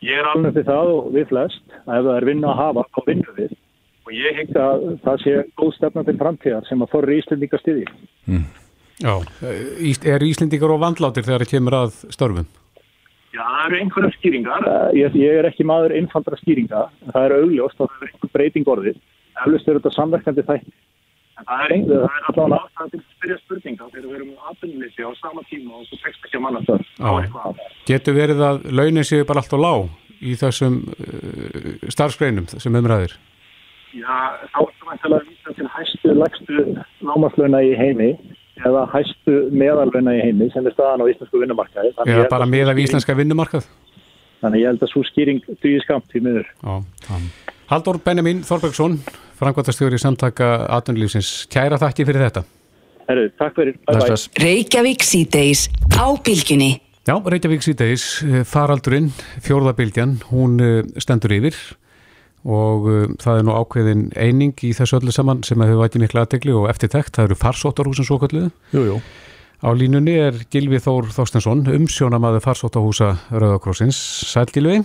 [0.04, 2.86] ég er alveg til það og við flest að ef það er vinna að hafa
[2.88, 3.58] þá vinnum við.
[4.06, 7.84] Og ég hengd að það sé góð stefna til framtíðar sem að þorri Íslendingar stiði
[8.30, 8.46] mm.
[9.00, 9.12] Já,
[10.12, 12.48] er Íslendingar og vandlátir þegar það kemur að störfum?
[13.30, 14.66] Já, það eru einhverja skýringar.
[14.98, 16.82] Ég, ég er ekki maður einfaldra skýringa.
[17.12, 18.98] Það er augljóst að það er einhver breyting orðið.
[19.40, 20.74] Eflust er þetta samverkandi þætti
[21.46, 25.06] Það er einhver, það er allavega ástæðan til að spyrja spurninga þegar við erum aðbyrnleysi
[25.06, 27.60] á sama tíma og svo tekst ekki að manna það.
[27.88, 29.88] Getur verið að launin séu bara allt og lág
[30.20, 33.14] í þessum uh, starfsgreinum sem umræðir?
[33.96, 34.16] Já,
[34.52, 36.66] þá er það mættilega að vísa til hæstu, lagstu
[37.08, 38.10] námaslauna í heimi
[38.60, 41.94] eða hæstu meðalvinna í heimi sem er staðan á íslensku vinnumarkaði.
[41.96, 43.70] Þannig Eða bara að sú með af skýring- íslenska vinnumarkað?
[44.44, 46.46] Þannig ég held að svo skýring dýði skamt í miður.
[46.62, 47.16] Já.
[47.72, 48.98] Haldur Benjamin Þorbergsson,
[49.40, 51.48] frangværtastjóri samtaka atvinnulífsins.
[51.52, 52.44] Kæra þakki fyrir þetta.
[53.08, 53.80] Herru, takk fyrir.
[54.38, 55.66] Reykjavík síðdeis
[55.96, 56.76] á bylginni.
[57.08, 59.08] Já, Reykjavík síðdeis, eh, faraldurinn,
[59.42, 61.56] fjórðabylgjan, hún eh, stendur yfir
[62.40, 66.22] og uh, það er nú ákveðin eining í þessu öllu saman sem hefur vætið mikla
[66.24, 68.48] aðtegli og eftirtekt, það eru farsóttarhúsin svo kalluðu.
[68.72, 68.96] Jú, jú.
[69.60, 73.98] Á línunni er Gilvi Þór Þorstensson, umsjónamaður farsóttarhúsa Rauðakrossins.
[74.30, 74.78] Sæl Gilvi?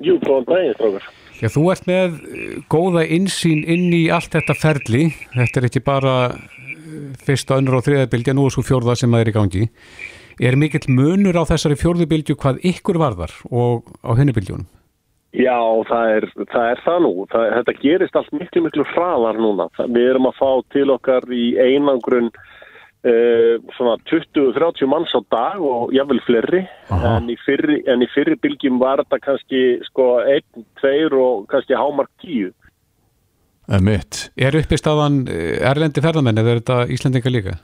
[0.00, 1.10] Jú, góðan daginn, strókar.
[1.36, 5.10] Já, þú ert með eh, góða insýn inn í allt þetta ferli.
[5.34, 9.12] Þetta er ekki bara eh, fyrsta, önnur og þriða bylgja, nú er svo fjórða sem
[9.12, 9.66] það er í gangi.
[10.46, 14.68] Er mikill munur á þessari fjórðu bylgju hvað ykkur varðar og á henni bylgjunum?
[15.36, 17.12] Já, það er það, er það nú.
[17.32, 19.68] Það, þetta gerist allt miklu, miklu hraðar núna.
[19.84, 22.55] Við erum að fá til okkar í einangrun uh,
[23.76, 26.62] svona 20-30 manns á dag og jáfnvel fleiri.
[26.90, 30.46] En í, fyrri, en í fyrri bylgjum var þetta kannski sko 1,
[30.82, 32.50] 2 og kannski hámark 10.
[33.82, 34.28] Mitt.
[34.38, 37.56] Er uppi staðan eh, erlendi ferðamenn eða er þetta Íslendinga líka?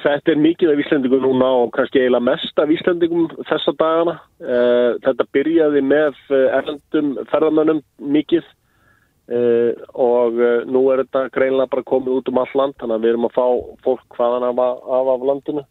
[0.00, 4.14] Þetta er mikið af Íslandingum núna og kannski eiginlega mest af Íslandingum þessa dagana.
[4.38, 8.46] Uh, þetta byrjaði með eh, erlendum ferðamönnum mikið
[9.30, 13.04] uh, og uh, nú er þetta greinlega bara komið út um all land þannig að
[13.04, 13.46] við erum að fá
[13.86, 14.62] fólk hvaðan af,
[14.98, 15.66] af, af landinu.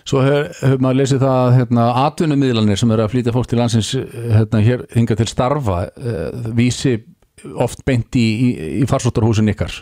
[0.00, 3.60] Svo hefur hef maður lesið það að hérna, atvinnumiðlanir sem eru að flýta fólk til
[3.60, 6.96] landsins hérna, hér hinga til starfa uh, vísi
[7.60, 8.48] oft beint í, í,
[8.80, 9.72] í farsóttarhúsin ykkar.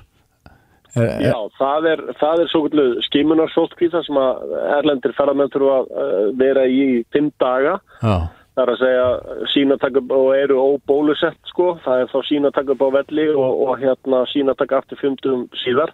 [0.96, 5.76] Er, Já, það er, það er svo kvöldu skimunarsóttkví þar sem að erlendir ferðamenn þurfa
[5.78, 6.82] að vera í
[7.14, 7.76] fimm daga.
[8.00, 8.16] já.
[8.58, 12.90] Það er að segja sínataka og eru óbólusett sko, það er þá sínataka upp á
[12.96, 15.92] velli og, og hérna sínataka aftur fymtum síðar.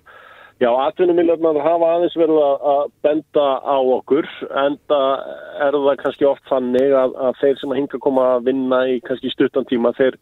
[0.62, 4.30] Já, atvinnumiljarnar hafa aðeins verið að, að benda á okkur
[4.64, 5.08] en það
[5.66, 8.98] er það kannski oft þannig að, að þeir sem að hinga koma að vinna í
[9.04, 10.16] kannski stuttan tíma, þeir,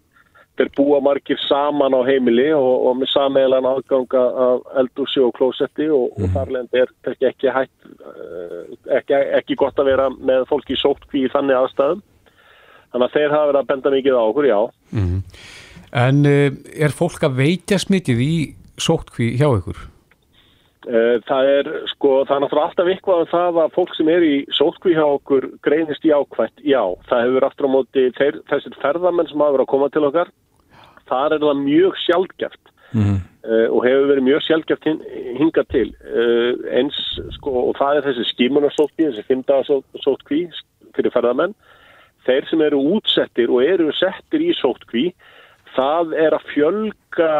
[0.58, 5.86] þeir búa margir saman á heimili og, og með sameilan aðganga af eldúsi og klósetti
[5.94, 8.62] og, og þarlegend er kannski ekki hægt, eh,
[8.98, 12.02] ekki, ekki gott að vera með fólki í sótkví í þannig aðstæðum.
[12.92, 14.60] Þannig að þeir hafa verið að benda mikið á okkur, já.
[15.92, 16.50] En uh,
[16.86, 18.34] er fólk að veitja smitið í
[18.80, 19.80] sóttkví hjá ykkur?
[20.82, 24.24] Eh, Það er sko, það er náttúrulega alltaf eitthvað um það að fólk sem er
[24.26, 28.74] í sótkví hjá okkur greinist í ákvætt, já, það hefur aftur á móti þeir, þessir
[28.82, 30.32] ferðamenn sem hafa verið að koma til okkar,
[31.12, 33.14] þar er það mjög sjálfgeft Mhm.
[33.48, 34.98] uh, og hefur verið mjög sjálfgeft hin,
[35.38, 36.98] hingað til uh, eins
[37.38, 40.40] sko, og það er þessi skimunarsótkví, þessi fymdagasótkví
[40.98, 41.54] fyrir ferðamenn,
[42.26, 45.10] þeir sem eru útsettir og eru settir í sótkví,
[45.76, 47.34] það er að fjölga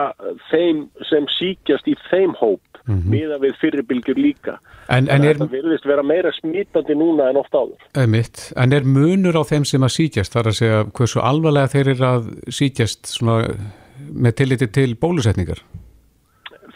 [0.50, 4.56] þeim sem síkjast í þeim hóp miða við fyrirbylgjur líka.
[4.90, 7.84] En, en, er, að Það virðist vera meira smítandi núna en oft áður.
[7.94, 8.48] Einmitt.
[8.56, 12.08] en er munur á þeim sem að síkjast, þar að segja hversu alvarlega þeir eru
[12.08, 13.54] að síkjast svona,
[14.10, 15.62] með tilliti til bólusetningar?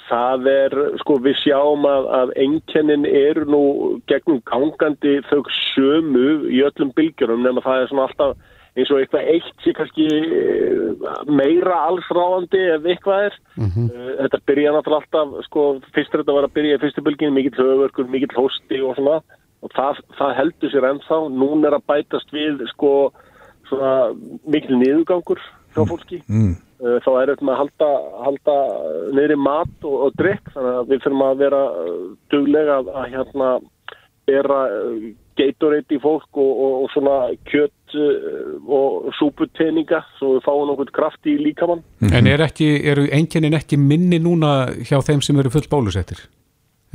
[0.07, 3.63] Það er, sko, við sjáum að, að einkennin eru nú
[4.07, 5.41] gegnum gangandi þau
[5.73, 8.37] sömu í öllum bylgjunum nema það er svona alltaf
[8.77, 13.39] eins og eitthvað eitt sé kannski eh, meira allsráðandi ef eitthvað er.
[13.57, 13.87] Mhm.
[13.89, 15.65] Uh, Þetta byrja náttúrulega alltaf, sko,
[15.97, 19.17] fyrst er þetta var að byrja í fyrstu bylginu, mikill höfverkur, mikill hósti og svona
[19.65, 21.21] og það, það heldur sér ennþá.
[21.41, 22.93] Nún er að bætast við, sko,
[23.71, 23.95] svona
[24.45, 25.41] mikill niðurgangur
[25.73, 26.21] hjá fólki.
[26.29, 26.53] Mm.
[26.53, 27.91] Uh, þá er þetta með að halda,
[28.27, 28.57] halda
[29.17, 32.03] niðri mat og, og drikk þannig að við fyrir að vera uh,
[32.33, 33.51] duglega að, að hérna
[34.27, 37.19] bera uh, geitoreit í fólk og, og, og svona
[37.51, 43.57] kjött og súputeninga svo við fáum nokkuð kraft í líkamann En er ekki, eru einkennin
[43.57, 46.25] ekki minni núna hjá þeim sem eru full bólusettir?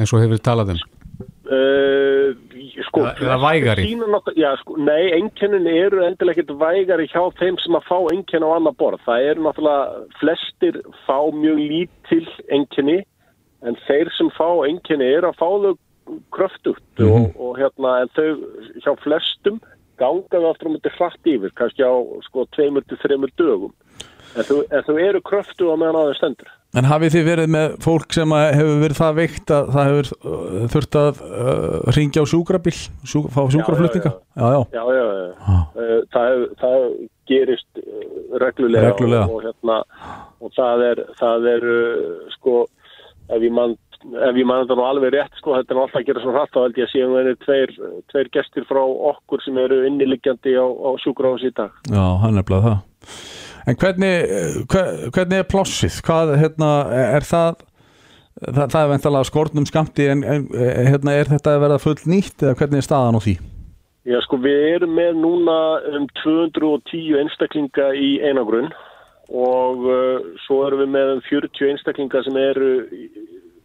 [0.01, 0.81] eins og hefur talað um?
[1.51, 2.31] Uh,
[2.87, 3.85] sko, Eða- vægari?
[3.95, 8.43] náttúrulega- Já, sko, nei, einkennin eru endilega ekkert vægari hjá þeim sem að fá einkenn
[8.43, 8.99] á annar borð.
[9.05, 13.03] Það eru náttúrulega flestir fá mjög lítil einkenni
[13.63, 15.77] en þeir sem fá einkenni eru að fá þau
[16.31, 18.29] kröftugt og, og hérna en þau
[18.83, 19.61] hjá flestum
[19.97, 21.93] ganga þau aftur um þetta hratt yfir, kannski á
[22.25, 23.73] sko tveimur til þreimur dögum.
[24.35, 26.49] En þau, en þau eru kröftu á meðan aðeins stendur.
[26.79, 30.09] En hafið þið verið með fólk sem að hefur verið það veikt að það hefur
[30.15, 32.77] uh, þurft að uh, ringja á sjúkrabill,
[33.11, 34.11] sjú, fá sjúkraflutninga?
[34.39, 34.61] Já, já.
[34.77, 35.57] Já, já, já.
[35.75, 36.85] Uh, Það, hef- það
[37.31, 39.25] gerist uh, reglulega, Reglulega.
[39.27, 39.81] Og, og, hérna,
[40.39, 42.55] og það er, það er uh, sko,
[43.35, 46.07] ef ég mann ef ég mann þetta nú alveg rétt sko, þetta er alltaf að
[46.07, 47.73] gera svona hratt þá held ég að séum það er tveir,
[48.09, 48.79] tveir gestir frá
[49.11, 51.75] okkur sem eru inniliggjandi á, á sjúkrahús í dag.
[51.91, 52.79] Já, hann er bleið það.
[53.69, 54.13] En hvernig,
[54.71, 55.99] hver, hvernig er plássið?
[56.05, 56.71] Hvað, hérna,
[57.17, 57.59] er það
[58.39, 60.45] það, það er veintalega skortnum skamti en, en
[60.89, 63.35] hérna, er þetta að verða full nýtt eða hvernig er staðan á því?
[64.09, 65.57] Já, sko, við erum með núna
[65.93, 68.71] um 210 einstaklinga í einagrunn
[69.31, 72.71] og uh, svo erum við með um 40 einstaklinga sem eru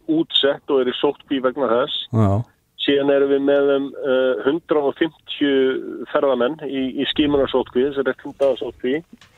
[0.07, 2.05] útsett og eru sóttbí vegna þess.
[2.13, 2.29] Já.
[2.85, 8.61] Síðan erum við með um uh, 150 ferðamenn í, í skimunarsóttbí, þess að þetta er
[8.61, 8.93] sóttbí.
[9.01, 9.33] Uh,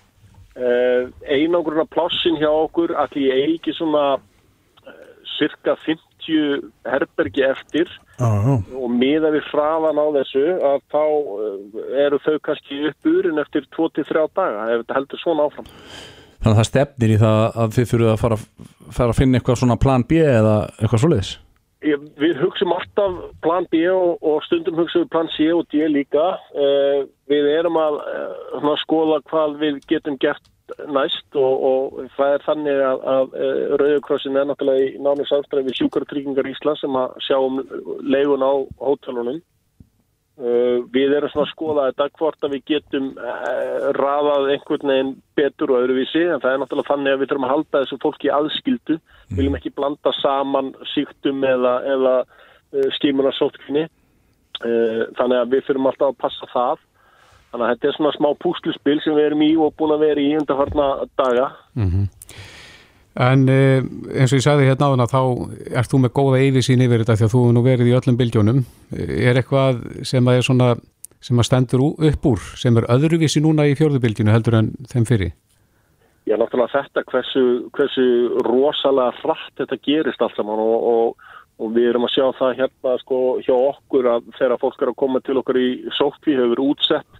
[0.60, 4.94] einangrunna plássin hjá okkur allir eigi svona uh,
[5.38, 7.90] cirka 50 herbergi eftir
[8.20, 13.42] Já, og miða við hraðan á þessu að þá uh, eru þau kannski upp úrin
[13.42, 15.70] eftir 2-3 daga ef þetta heldur svona áfram.
[16.40, 18.40] Þannig að það stefnir í það að þið fyrir að fara,
[18.96, 21.38] fara að finna eitthvað svona plan B eða eitthvað svoleiðis?
[21.80, 26.34] Við hugsum alltaf plan B og, og stundum hugsum við plan C og D líka.
[26.52, 30.44] Uh, við erum að uh, skoða hvað við getum gert
[30.92, 33.32] næst og, og það er þannig að, að
[33.82, 37.58] Rauðurkrossin er náttúrulega í nánu samstæði við sjúkartryggingar Ísla sem að sjá um
[38.06, 38.54] leigun á
[38.84, 39.40] hótelunum.
[40.40, 45.10] Uh, við erum svona að skoða þetta hvort að við getum uh, raðað einhvern veginn
[45.36, 48.32] betur og öðruvísi en það er náttúrulega þannig að við þurfum að halda þessu fólki
[48.32, 49.34] aðskildu, mm.
[49.36, 53.90] viljum ekki blanda saman síktum eða, eða uh, skimunarsótkinni
[54.60, 56.82] þannig að við þurfum alltaf að passa það
[57.52, 60.24] þannig að þetta er svona smá púsluspil sem við erum í og búin að vera
[60.24, 60.88] í undarfarna
[61.20, 62.19] daga Mm -hmm.
[63.18, 63.82] En eh,
[64.14, 65.22] eins og ég sagði hérna á hana þá
[65.82, 68.60] ert þú með góða yfirsýn yfir þetta því að þú nú verið í öllum bylgjónum
[68.94, 70.70] er eitthvað sem að svona
[71.20, 75.34] sem að stendur upp úr sem er öðruvísi núna í fjörðubylginu heldur en þeim fyrir?
[76.30, 77.44] Já, náttúrulega þetta hversu,
[77.76, 78.06] hversu
[78.46, 81.30] rosalega hratt þetta gerist allt saman og, og,
[81.60, 85.00] og við erum að sjá það hérna sko hjá okkur að þegar fólk er að
[85.02, 87.19] koma til okkur í sótví hefur útsett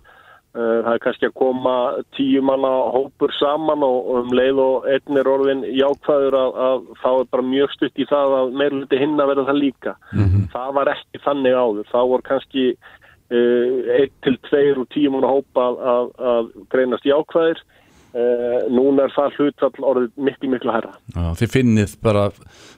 [0.60, 1.74] Það er kannski að koma
[2.18, 7.10] tíu manna hópur saman og um leið og einn er orðin jákvæður að, að þá
[7.12, 9.94] er bara mjög stutt í það að meirluti hinn að verða það líka.
[10.12, 10.48] Mm -hmm.
[10.56, 11.92] Það var ekki þannig áður.
[11.92, 17.08] Það voru kannski uh, einn til tveir og tíu manna hópa að, að, að greinast
[17.08, 17.64] jákvæðir.
[18.10, 20.96] Uh, núna er það hlutall orðið miklu miklu herra.
[21.14, 22.28] Já, þið finnið bara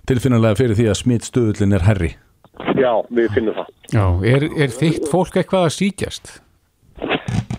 [0.05, 2.13] tilfinnilega fyrir því að smittstöðullin er herri.
[2.75, 3.75] Já, við finnum það.
[3.95, 6.33] Já, er, er þitt fólk eitthvað að síkjast?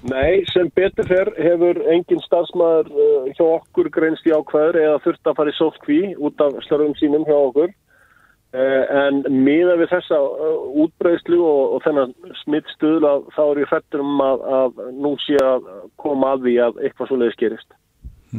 [0.02, 5.30] Nei, sem betur fyrr hefur engin starfsmæður uh, hjá okkur greinst í ákvæður eða þurft
[5.30, 10.18] að fara í sótkví út af slörfum sínum hjá okkur uh, en miða við þessa
[10.18, 15.38] uh, útbreyslu og, og þennan smittstuðla þá er ég fættur um að, að nú sé
[15.38, 15.70] að
[16.02, 17.78] koma að því að eitthvað svo leiðis gerist.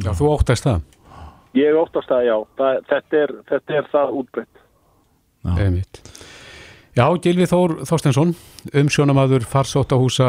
[0.04, 0.84] Já, þú óttast það?
[1.54, 2.36] Ég óttast það, já.
[2.58, 4.64] Það, þetta, er, þetta er það útbreytt.
[5.44, 6.00] Já, einmitt.
[6.94, 8.36] Já, Gilvi Þór Þorstensson,
[8.70, 10.28] umsjónamaður farsóttahúsa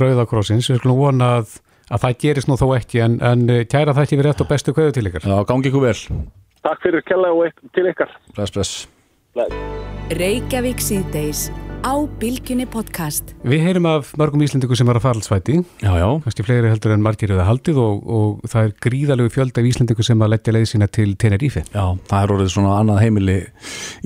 [0.00, 0.70] Rauðakrossins.
[0.72, 1.58] Við skulum vona að,
[1.92, 4.96] að það gerist nú þó ekki, en, en kæra það ekki verið eftir bestu kvöðu
[4.96, 5.28] til ykkar.
[5.28, 5.94] Já, gangi ykkur vel.
[6.64, 8.16] Takk fyrir kella og til ykkar.
[8.32, 8.86] Bless, bless.
[9.36, 9.60] Bless.
[10.16, 11.50] Reykjavík síðdeis
[11.82, 13.32] á Bilginni podcast.
[13.44, 15.56] Við heyrim af mörgum íslendingu sem var að faraldsvæti.
[15.82, 16.06] Já, já.
[16.24, 20.06] Kannski fleiri heldur en margir eða haldið og, og það er gríðalegu fjölda af íslendingu
[20.06, 21.64] sem að leggja leið sína til Tenerife.
[21.74, 23.38] Já, það er orðið svona annað heimili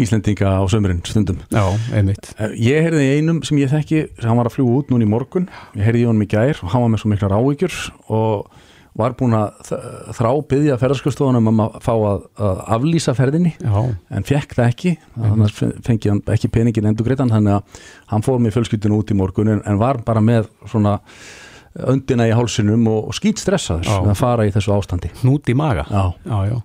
[0.00, 1.42] íslendinga á sömurinn stundum.
[1.52, 1.64] Já,
[1.94, 2.32] einmitt.
[2.56, 5.50] Ég heyrði einum sem ég þekki, hann var að fljúa út núna í morgun.
[5.76, 8.66] Ég heyrði í honum í gær og hann var með svo mikla rávíkjur og
[9.00, 9.72] var búin að
[10.16, 13.78] þrá byggja ferðarskjóðstofunum um að fá að, að aflýsa ferðinni Já.
[14.16, 14.94] en fekk það ekki.
[15.16, 17.84] Þannig að fengi hann ekki peningin endur greitan þannig að
[18.14, 20.98] hann fór með fjölskyldinu út í morgun en, en var bara með svona
[21.90, 25.12] öndina í hálsinum og, og skýt stressaður að fara í þessu ástandi.
[25.22, 25.86] Hnút í maga.
[25.90, 26.58] Já, já, já.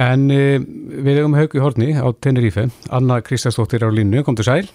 [0.00, 0.60] En uh,
[1.02, 2.68] við hefum haugu horni á Tenerife.
[2.94, 4.70] Anna Kristjánsdóttir á línu, kom til sæl.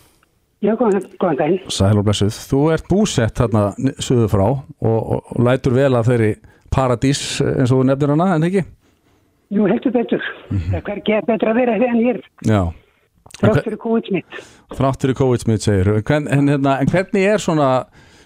[0.63, 1.71] Já, góðan, góðan daginn.
[1.71, 3.67] Sæl og blessuð, þú ert búsett þarna
[4.03, 6.29] söðu frá og, og, og lætur vel að þeirri
[6.75, 8.65] paradís eins og nefnir hana, en ekki?
[9.53, 10.23] Jú, heldur betur.
[10.49, 10.81] Mm -hmm.
[10.81, 12.21] Það er betur að vera en hér.
[12.41, 12.73] Já.
[13.39, 14.39] Þrátt fyrir COVID-smitt.
[14.77, 15.87] Þrátt fyrir COVID-smitt, segir.
[16.09, 17.85] En, en, en hvernig er svona,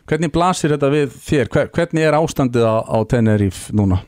[0.09, 1.49] hvernig blasir þetta við þér?
[1.73, 4.03] Hvernig er ástandið á, á Tenerife núna?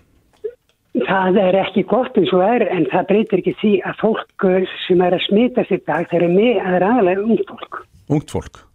[0.91, 4.47] Það er ekki gott eins og er, en það breytir ekki því að fólk
[4.87, 7.79] sem er að smita sér dag, það er með að það aðalega ungt fólk.
[8.11, 8.70] Ungt fólk?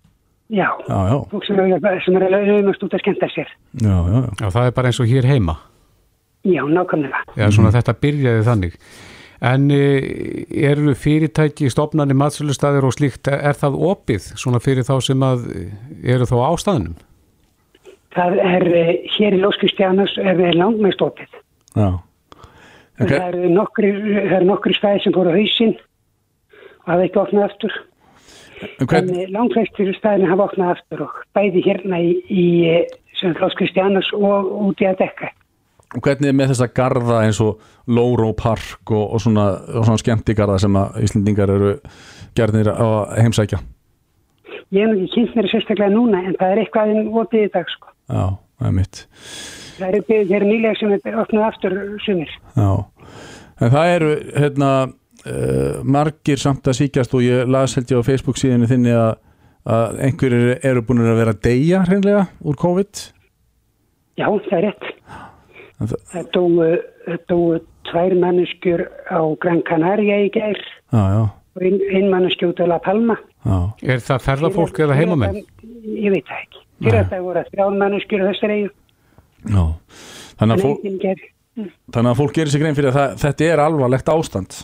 [0.49, 1.16] Já, já, já.
[1.30, 3.49] fólk sem er, sem er að laumast út að skemmta sér.
[3.82, 4.47] Já, já, já.
[4.47, 5.57] Það er bara eins og hér heima.
[6.47, 7.22] Já, nákvæmlega.
[7.34, 7.76] Já, svona mm.
[7.78, 8.78] þetta byrjaði þannig.
[9.47, 15.51] En eru fyrirtæki, stopnarnir, matsölustæðir og slíkt, er það opið svona fyrir þá sem að
[16.07, 16.94] eru þá ástæðunum?
[18.16, 18.66] Það er,
[19.18, 21.34] hér í Lóskustjánus er við langmest opið.
[21.76, 21.90] Já.
[22.97, 23.12] Okay.
[23.12, 23.90] Það eru nokkri,
[24.49, 27.74] nokkri stæði sem fóru á hausinn og hafa ekki opnað aftur.
[28.62, 29.11] En, hvern...
[29.12, 32.46] en langflestir stæðinu hafa opnað aftur og bæði hérna í, í
[33.40, 35.30] Lóskustjánus og út í að dekka.
[36.02, 40.76] hvernig er með þessa garda eins og Lóró Park og, og svona, svona skemmtigarða sem
[40.76, 41.72] að Íslandingar eru
[42.36, 43.62] gerðnir að heimsækja
[44.74, 47.68] Ég hef ekki kynnt mér sérstaklega núna en það er eitthvað um opið í dag
[47.70, 47.92] sko.
[48.11, 48.24] Já,
[48.59, 49.02] það er mitt
[49.76, 52.70] Það eru, er nýlega sem er opnað aftur sumir Já,
[53.61, 54.70] en það eru hérna
[55.27, 59.12] uh, margir samt að síkjast og ég las held ég á Facebook síðan þinni að,
[59.77, 63.07] að einhverjir eru búin að vera að deyja hreinlega úr COVID.
[64.16, 64.93] Já, það er rétt.
[66.12, 66.68] Það dói,
[67.29, 70.62] dói tvær manneskjur á Gran Canaria í gær.
[70.95, 71.22] Já, já.
[71.57, 73.18] og ein, ein manneskju út á La Palma.
[73.45, 73.59] Já.
[73.85, 75.43] Er það ferðarfólk eða heimamenn?
[75.85, 76.62] Ég veit það ekki.
[76.81, 78.72] Fyrir að það voru að þrján manneskjur þessar eigu
[79.47, 79.62] Já,
[80.41, 81.27] þannig að, fólk,
[81.95, 84.59] þannig að fólk gerir sig grein fyrir að það, þetta er alvarlegt ástand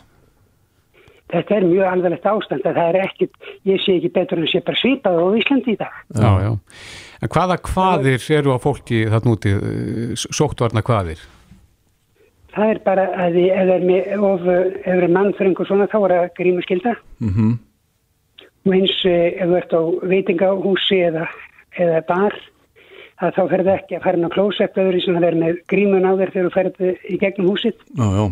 [1.32, 3.36] Þetta er mjög alveglegt ástand að það er ekkit,
[3.68, 5.94] ég sé ekki betur en sé bara svipað á Íslandi í dag.
[6.12, 6.50] Já, já.
[7.22, 9.54] En hvaða hvaðir eru á fólki þarna úti,
[10.28, 11.22] sóttvarna hvaðir?
[12.52, 15.88] Það er bara að því ef það er of, ef það er mannfröng og svona
[15.88, 17.52] þá er það grímuskylda mm -hmm.
[18.66, 21.28] og eins eh, ef þú ert á veitingahúsi eða,
[21.80, 22.36] eða bar
[23.22, 26.08] að þá ferðu ekki að fara inn á klósett öðru sem það er með grímun
[26.08, 28.24] á þér þegar þú ferðu í gegnum húsið Já, já,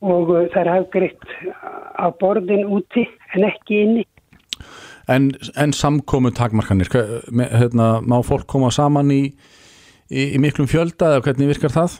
[0.00, 1.32] og uh, það er afgriðt
[2.00, 4.04] á borðin úti en ekki inni.
[5.08, 9.22] en, en samkomu takmarkanir, hérna, má fólk koma saman í,
[10.10, 11.98] í, í miklum fjölda eða hvernig virkar það?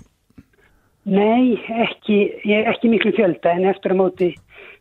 [1.11, 2.21] Nei, ekki,
[2.61, 4.31] ekki miklu fjölda en eftir að móti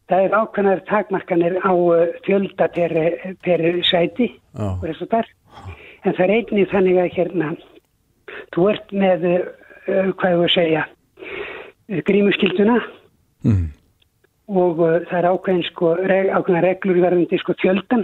[0.09, 2.95] það er ákveðnar takmarkanir á uh, fjölda per,
[3.45, 5.33] per sæti og þess að þar.
[6.05, 7.49] En það er einnig þannig að hérna,
[8.55, 10.85] þú ert með, uh, hvað ég að segja,
[12.07, 12.79] grímuskilduna
[13.47, 13.69] Mm.
[14.51, 18.03] og uh, það er ákveðin sko, reg, ákveðna reglur verðandi sko fjöldan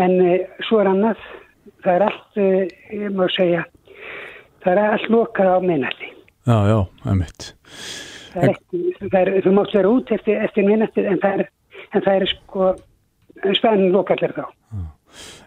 [0.00, 0.36] en uh,
[0.68, 1.26] svo er annað,
[1.84, 2.62] það er allt, uh,
[2.96, 3.66] ég má segja,
[4.64, 6.08] það er allt lokað á minnati.
[6.48, 7.50] Já, já, einmitt.
[8.32, 11.52] Það er ekki, það er, þú mátt vera út eftir, eftir minnati en það er,
[11.92, 12.72] en það er sko,
[13.60, 14.46] spæðin lokallir þá.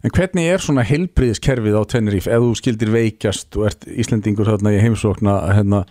[0.05, 4.75] En hvernig er svona heilbriðiskerfið á Tenerife ef þú skildir veikjast og ert Íslendingur þarna
[4.75, 5.81] í heimsókna hérna,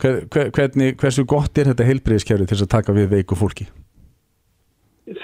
[0.00, 3.66] hver, hver, hvernig, hversu gott er þetta heilbriðiskerfið til þess að taka við veiku fólki?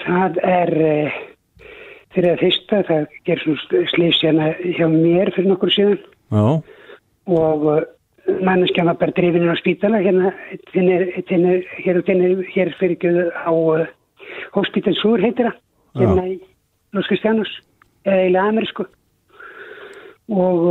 [0.03, 1.17] Það er uh,
[2.15, 5.97] fyrir að fyrsta, það ger svona slísjana hjá mér fyrir nokkur síðan.
[6.31, 6.45] Já,
[7.31, 7.81] og uh,
[8.45, 10.31] manneskja var bara drifin á spítala hérna,
[10.75, 13.53] hér, fyrir göðu á
[14.55, 15.61] Hospital Sur heitir það,
[15.99, 16.35] hérna í
[16.95, 17.51] Los Cristianos,
[18.05, 18.85] eða eiginlega amerísku.
[20.31, 20.67] Og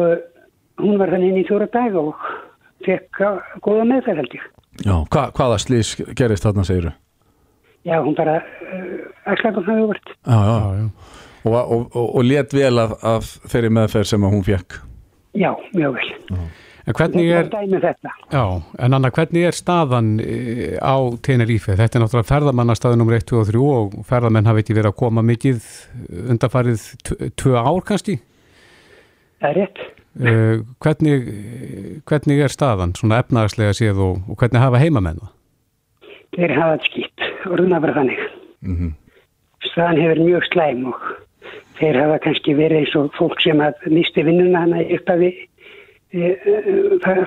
[0.80, 2.16] hún var þannig inn í fjóra dag og
[2.87, 3.22] fekk
[3.66, 4.45] góða meðferð held ég.
[4.87, 4.95] já.
[5.12, 6.93] Hva, hvaða slís gerist þarna segiru?
[7.85, 8.89] Já, hún bara uh,
[9.33, 10.14] axlaði hann hefur vart.
[10.26, 10.89] Já, já, já.
[11.41, 14.74] Og, og, og, og let vel af, af þeirri meðferð sem að hún fekk.
[15.41, 16.11] Já, mjög vel.
[16.91, 17.47] En hvernig er,
[17.81, 18.11] þetta.
[18.33, 18.43] já,
[18.85, 21.76] en Anna, hvernig er staðan eh, á Tenerife?
[21.78, 23.14] Þetta er náttúrulega ferðamannastaði nr.
[23.20, 25.61] 1, 2 og 3 og ferðamenn hafi ekki verið að koma mikið
[26.35, 28.16] undarfarið tv- tvö ár kannski?
[29.41, 29.83] Það er rétt.
[30.19, 31.21] Uh, hvernig,
[32.09, 35.37] hvernig er staðan, svona efnaðarslega séð og, og hvernig hafa heimamenn það?
[36.35, 38.25] Þeir hafa skýtt og runa bara þannig.
[38.67, 38.97] Mm
[39.61, 41.01] Staðan hefur mjög slæm og
[41.79, 45.35] þeir hafa kannski verið eins og fólk sem að misti vinnuna hana upp að við
[46.17, 46.31] e,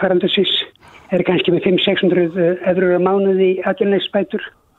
[0.02, 0.54] farandarsins
[1.14, 3.52] er kannski með 500-600 eurur á mánuði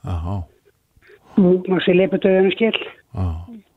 [0.05, 0.43] Já,
[1.39, 2.75] og má sér leipudöðunum skil.
[3.15, 3.25] já.
[3.25, 3.74] Og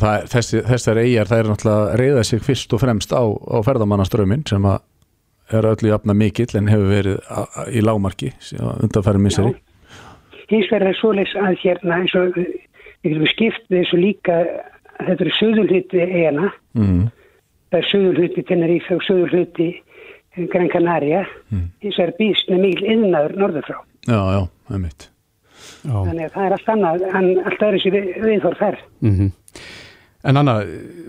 [0.00, 3.56] það, er- þessi, þessar eigjar, það er náttúrulega reyða sig fyrst og fremst á, á
[3.66, 4.80] ferðamannaströmmin sem að
[5.52, 9.52] er öllu jafna mikill en hefur verið a, a, í lámarki undanfæri misseri.
[10.48, 12.54] Hins vegar er svoleiðs að hérna eins og við
[13.04, 14.38] getum skipt þessu líka
[15.02, 17.10] þetta eru söðulhuti eigana Mm.
[17.68, 19.66] það er söðulhuti Tenerife og söðulhuti
[20.48, 23.76] Gran Canaria hins vegar býst með mikil yðnaður norður frá
[24.08, 25.08] Já, já, það er mitt.
[25.82, 25.96] Já.
[26.06, 29.32] þannig að það er allt annað en allt öðru sér við, viðhór þær Mm
[30.22, 30.60] En Anna,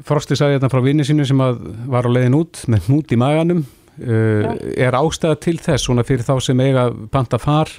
[0.01, 3.17] Frosti sagði þetta frá vinni sínu sem að var á leiðin út með hnút í
[3.21, 3.59] maganum.
[3.93, 7.69] Uh, er ástæða til þess svona fyrir þá sem eiga panta far?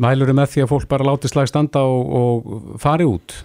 [0.00, 3.36] Mælur með því að fólk bara láti slag standa og, og fari út?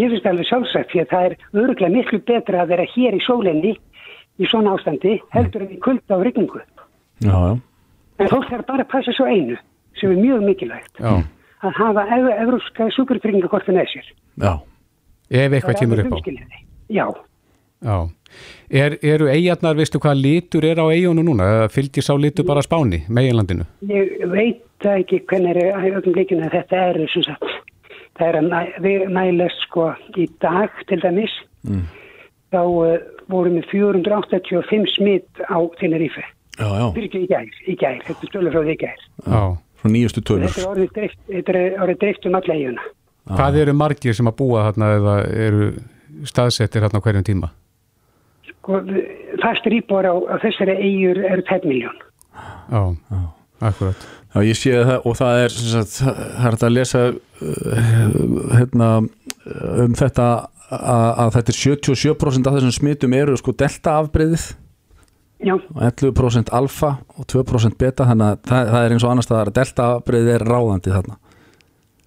[0.00, 3.22] Ég finnst alveg sjálfsagt því að það er öruglega miklu betra að vera hér í
[3.24, 3.74] sólinni
[4.38, 6.60] í svona ástandi heldur en í kulda og rigningu
[7.20, 7.54] Já, já.
[8.22, 9.58] en fólk þarf bara að passa svo einu
[9.98, 11.18] sem er mjög mikilvægt Já.
[11.62, 14.10] Að hafa ev evrópska sjúkurtryggingakorti með sér
[14.44, 14.52] Já.
[15.30, 16.18] Ef eitthvað kemur upp á.
[16.88, 17.06] Já,
[17.84, 17.96] Já.
[18.70, 21.68] Er, eru eigarnar, veistu hvað litur er á eigunum núna?
[21.72, 23.64] Fylgir sá litur bara spáni, meginlandinu?
[23.88, 25.86] ég veit ekki hvernig er að
[26.44, 27.46] að þetta er sem sagt,
[28.18, 31.32] það er að næ- mælast sko í dag til dæmis
[31.66, 31.82] Mm.
[32.52, 32.98] þá uh,
[33.28, 36.22] vorum við 485 smitt á Tenerife
[36.58, 36.86] Já, já.
[36.94, 39.02] Fyrir ekki í gær, í gær, þetta er stölu frá því í gær.
[39.26, 39.42] Já.
[39.78, 40.50] Frá nýjustu tölur.
[40.50, 42.84] Þetta er orðið dreift, um alla eiguna.
[43.28, 45.16] Hvað eru margir sem að búa þarna eða
[45.46, 45.70] eru
[46.28, 47.50] staðsettir þarna á hverjum tíma?
[48.48, 48.80] Sko,
[49.42, 51.98] fastur íbúar á, á þessari eigur eru 10 miljón.
[52.72, 52.80] Já,
[53.68, 54.06] akkurat.
[54.28, 57.84] Já, ég sé það og það er sem sagt, það er hægt að lesa uh,
[58.58, 58.88] hérna,
[59.84, 60.28] um þetta
[60.68, 64.50] að, að þetta er 77% af þessum smitum eru sko delta afbreyðið
[65.38, 65.54] Já.
[65.54, 69.50] og 11% alfa og 2% beta þannig að það, það er eins og annars staðar
[69.52, 71.18] að delta afbreyðið er ráðandi þarna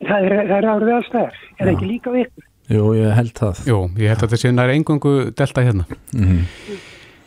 [0.01, 1.35] Það er, það er árið allstaðar.
[1.57, 2.47] Er það ekki líka ykkur?
[2.71, 5.85] Jú, ég held það Jú, ég held að þessi nær engungu delta hérna.
[6.15, 6.39] Mhm.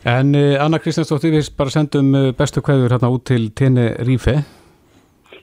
[0.05, 4.35] En uh, Anna Kristjánsdóttir, við bara sendum uh, bestu kveður hérna út til Tene Rífe.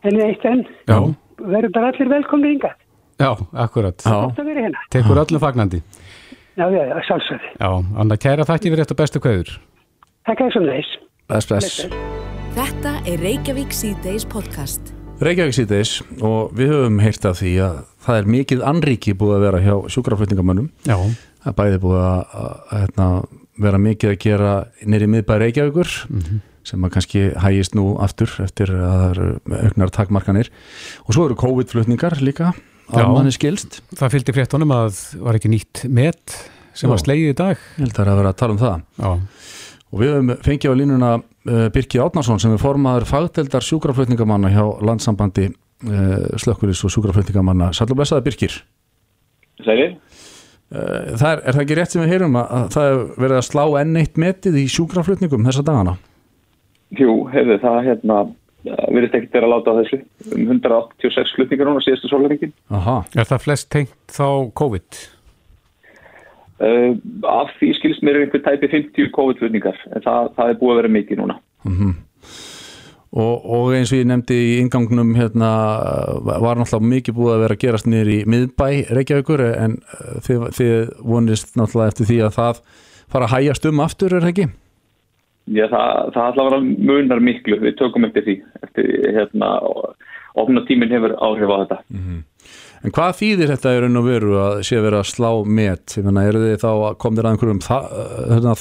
[0.07, 0.99] En eitt enn, Já.
[1.41, 2.77] verður bara allir velkomni yngar.
[3.19, 3.33] Já,
[3.65, 4.05] akkurat.
[4.07, 4.85] Að hérna.
[4.95, 5.83] Tekur öllum fagnandi.
[6.55, 7.51] Já, já, já, sjálfsögði.
[7.59, 7.69] Já,
[8.05, 9.53] Anna, kæra þakki fyrir þetta bestu kveður.
[10.23, 10.91] Takk að þessum þess.
[11.27, 11.79] Bless, bless.
[12.55, 14.93] Þetta er Reykjavík C-Days podcast.
[15.23, 19.43] Reykjavík síðdeis og við höfum heyrt af því að það er mikið anríki búið að
[19.49, 20.95] vera hjá sjúkraflutningamönnum Já.
[21.43, 23.09] það er bæði búið að, að, að hérna,
[23.67, 24.53] vera mikið að gera
[24.95, 25.93] nýri miðbæri Reykjavíkur
[26.71, 29.29] sem að kannski hægist nú aftur eftir að það eru
[29.71, 30.53] auknar takmarkanir
[31.03, 32.53] og svo eru COVID-flutningar líka
[32.93, 36.39] að manni skilst Það fylgdi fréttunum að var ekki nýtt met
[36.75, 36.95] sem Já.
[36.95, 37.67] var slegið í dag.
[37.77, 39.11] Ég held að það er að vera að tala um það Já.
[39.93, 44.65] Og við höfum fengið á línuna uh, Birki Átnarsson sem er formaður fagdeldar sjúkraflutningamanna hjá
[44.85, 48.59] landsambandi uh, slökkuris og sjúkraflutningamanna Sallur blessaði Birkir
[49.63, 49.97] Sælir?
[50.73, 53.41] Uh, það er, er það ekki rétt sem við heyrum að, að það er verið
[53.41, 55.99] að slá enn eitt metið í sjúkraflutningum þessa dagana?
[56.97, 58.23] Jú, hefðu það hérna
[58.63, 59.99] verðist ekkert vera að láta á þessu
[60.37, 63.01] um 186 flutningar núna síðastu sólringin Aha.
[63.17, 65.01] Er það flest tengt þá COVID?
[66.63, 66.95] Uh,
[67.33, 70.83] af því skilst mér er einhver tæpi 50 COVID-flutningar en það, það er búið að
[70.83, 71.39] vera mikið núna.
[71.69, 71.93] Mm
[73.13, 75.51] og, og eins og ég nefndi í ingangnum hérna
[76.25, 80.49] var náttúrulega mikið búið að vera að gerast niður í miðbæ Reykjavíkur en uh, þið,
[80.57, 80.75] þið
[81.13, 82.63] vonist náttúrulega eftir því að það
[83.13, 84.49] fara að hægjast um aftur er það ekki?
[85.53, 86.59] Já, það, það allavega
[86.89, 87.57] munar miklu.
[87.65, 89.49] Við tökum eftir því eftir, hérna,
[90.39, 91.81] ofna tíminn hefur áhrif á þetta
[92.83, 95.95] En hvað þýðir þetta í raun og veru að sé vera að slá met?
[95.99, 97.85] Ég menna, eru þið þá að kom þér að einhverjum þa-
[98.33, 98.55] hérna,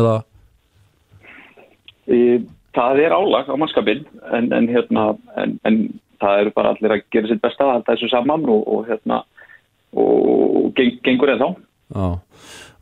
[0.00, 0.14] eða?
[2.74, 4.00] Það er álag á mannskapin
[4.34, 5.04] en, en, hérna,
[5.40, 5.76] en, en
[6.22, 9.20] það eru bara allir að gera sitt besta að halda þessu saman og, og, hérna,
[9.94, 11.62] og geng, gengur eða þá
[11.94, 12.08] Já,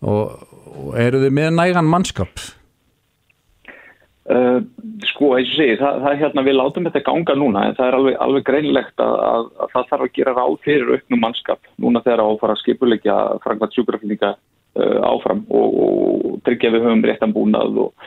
[0.09, 2.33] og, og eru þið með nægan mannskap?
[4.23, 4.61] Uh,
[5.11, 7.89] sko, eins og segi, það, það er hérna við látum þetta ganga núna en það
[7.89, 11.71] er alveg, alveg greinlegt að, að, að það þarf að gera ráð fyrir auknum mannskap
[11.83, 17.03] núna þegar að fara að skipulegja frangvært sjúkraflýninga uh, áfram og, og tryggja við höfum
[17.11, 18.07] réttan búnað og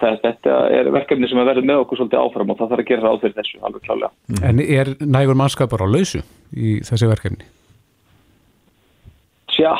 [0.00, 2.90] það, þetta er verkefni sem er verið með okkur svolítið áfram og það þarf að
[2.90, 4.12] gera ráð fyrir þessu alveg klálega.
[4.50, 7.48] En er nægur mannskapur á lausu í þessi verkefni?
[9.52, 9.76] Tja,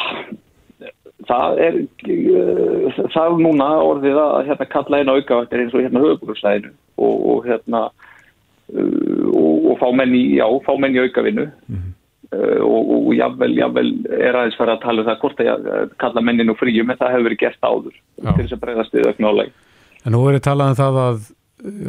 [1.33, 6.05] það er uh, það er núna orðið að hérna, kalla einn aukavættir eins og hérna
[6.05, 11.49] höfubúrúslæðinu og, og hérna uh, og, og fá menn í, já, fá menn í aukavinnu
[11.49, 16.25] uh, og, og jável, jável er aðeins fara að tala um það hvort að kalla
[16.25, 18.33] mennin og fríum en það hefur verið gert áður Já.
[18.33, 19.55] til þess að breyðast við auknáleg.
[20.03, 21.31] En nú er ég talað um það að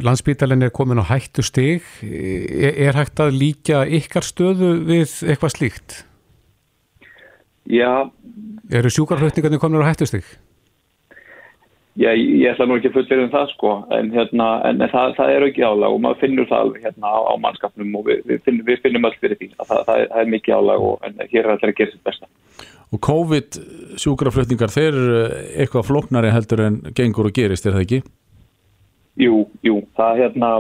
[0.06, 1.86] landsbítalinn er komin á hættu stig.
[2.06, 5.96] Er, er hægt að líka ykkar stöðu við eitthvað slíkt?
[7.70, 8.10] Já,
[8.72, 10.26] Eru sjúkarflutningarnir komin á hættu stig?
[11.94, 15.34] Já, ég ætla nú ekki að fullera um það sko, en, hérna, en það, það
[15.36, 18.40] er ekki álag og maður finnur það alveg hérna á, á mannskapnum og við, við,
[18.48, 21.06] finnum, við finnum öll fyrir því að það, það, er, það er mikið álag og
[21.06, 22.32] en hér er allir að gera sitt besta.
[22.94, 23.60] Og COVID
[24.02, 25.22] sjúkraflutningar, þeir eru
[25.62, 28.02] eitthvað flóknari heldur en gengur og gerist, er það ekki?
[29.22, 30.52] Jú, jú, það hérna,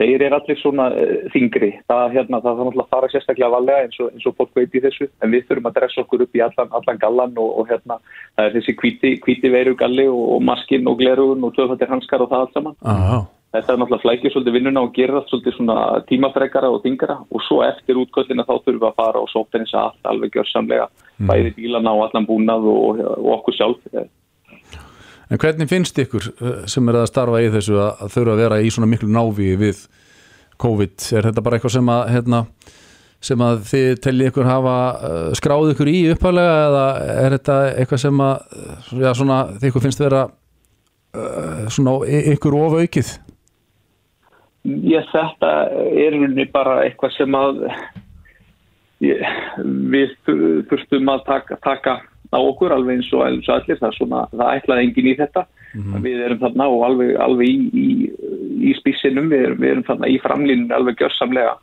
[0.00, 4.00] þeir eru allir svona uh, þingri, það hérna, það þarf að fara sérstaklega valega eins
[4.02, 6.44] og, eins og fólk veit í þessu, en við þurfum að dressa okkur upp í
[6.46, 8.00] allan, allan gallan og, og hérna,
[8.36, 12.30] það er þessi hvíti, hvíti veirugalli og, og maskinn og glerugun og tvöfaldir hanskar og
[12.34, 12.78] það allt saman.
[12.84, 13.24] Aha.
[13.56, 15.76] Þetta er náttúrulega flækið svolítið vinnuna og gera það svolítið svona
[16.10, 19.72] tímafregara og þingara og svo eftir útköllina þá þurfum við að fara og sóta eins
[19.72, 21.30] að allt alveg gjörsamlega Mm.
[21.30, 23.84] bæði bílana og allan búnað og, og okkur sjálf.
[25.30, 28.58] En hvernig finnst ykkur uh, sem er að starfa í þessu að, þurfa að vera
[28.62, 29.80] í svona miklu návi við
[30.62, 30.96] COVID?
[31.18, 32.40] Er þetta bara eitthvað sem að, hérna,
[33.26, 36.84] sem að þið telli ykkur hafa uh, skráð ykkur í upphæðlega eða
[37.26, 40.26] er þetta eitthvað sem að, uh, já, svona, þið ykkur finnst vera
[41.72, 41.92] svona
[42.34, 43.10] ykkur ofaukið?
[44.66, 45.50] Ég, þetta
[45.96, 47.62] er rauninni bara eitthvað sem að
[49.06, 49.22] ég,
[49.94, 51.94] við þur- þurftum að taka, taka
[52.32, 55.46] á okkur alveg eins og, eins og allir það, svona, það ætlaði engin í þetta.
[55.76, 57.86] Við erum þarna og alveg, alveg í, í,
[58.70, 61.56] í spísinum, við erum, við erum þarna í framlínun alveg gjörsamlega.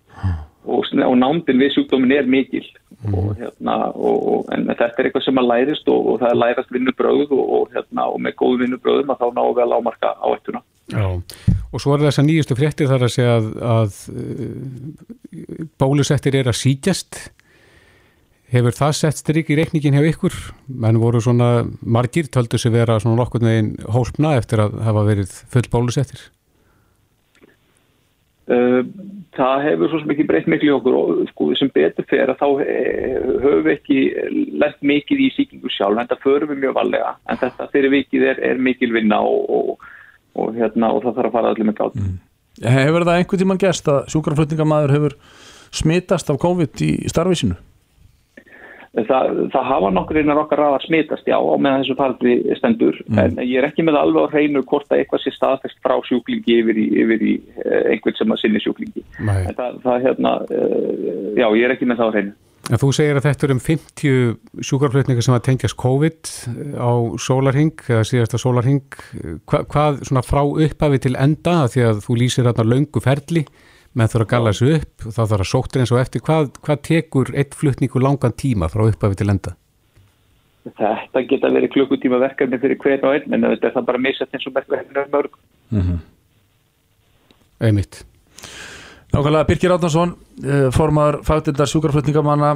[0.63, 2.63] Og, og nándin við sjúkdómin er mikil.
[3.11, 6.39] Og, hérna, og, og, en þetta er eitthvað sem að lærist og, og það er
[6.39, 10.13] lærast vinnubröð og, og, hérna, og með góð vinnubröðum að þá náum við að lámarka
[10.23, 10.61] áættuna.
[10.93, 11.07] Já,
[11.73, 16.51] og svo er þess að nýjustu fréttir þar að segja að, að uh, bólusettir er
[16.51, 17.19] að síkjast
[18.53, 20.35] hefur það sett strik í reikningin hjá ykkur?
[20.83, 25.33] Menn voru svona margir töldu sig vera svona nokkur neginn hólpna eftir að hafa verið
[25.53, 26.21] full bólusettir.
[28.43, 28.83] Uh,
[29.37, 30.97] það hefur svo sem ekki breytt miklu í okkur.
[30.99, 33.99] Og sko sem betur fer að þá eh, höfum við ekki
[34.61, 38.29] lent mikið í síkingu sjálf en það förum við mjög valega en þetta fyrir vikið
[38.33, 39.89] er, er mikil vinna og, og,
[40.37, 41.99] og, hérna, og það þarf að fara allir með gátt.
[42.77, 45.19] Hefur það einhvern tímann gerst að sjúkraflutningamæður hefur
[45.73, 47.57] smitast af COVID í starfi sínu?
[48.93, 53.39] Það, það hafa nokkur einar okkar ræðar smitast, já, á meðan þessu farði stendur, en
[53.41, 56.77] ég er ekki með alveg á hreinu hvort að eitthvað sé staðfest frá sjúklingi yfir
[56.77, 57.33] í, yfir í
[57.63, 59.01] eh, einhvern sem að sinni sjúklingi.
[59.17, 59.47] Nei.
[59.49, 62.35] En það, það hérna, uh, já, ég er ekki með það á hreinu.
[62.69, 66.29] En þú segir að þetta er um 50 sjúkraflutningar sem að tengjast COVID
[66.79, 68.85] á sólarhing eða síðasta sólarhing
[69.49, 73.43] Hva, hvað svona frá upphafi til enda því að þú lýsir þarna löngu ferli
[73.93, 76.81] menn þurfa að galla þessu upp þá þarf að sóttir eins og eftir hvað, hvað
[76.87, 79.53] tekur eitt flutningu langan tíma frá upphafi til enda?
[80.63, 84.35] Þetta geta verið klukkutíma verkefni fyrir hver og einn, en þetta er það bara misast
[84.35, 85.39] eins og verkefni er mörg.
[87.63, 88.03] Einmitt.
[89.13, 92.51] Nákvæmlega Birgir Átnarsson, eh, formaður fagdildar sjúkraflutningamanna,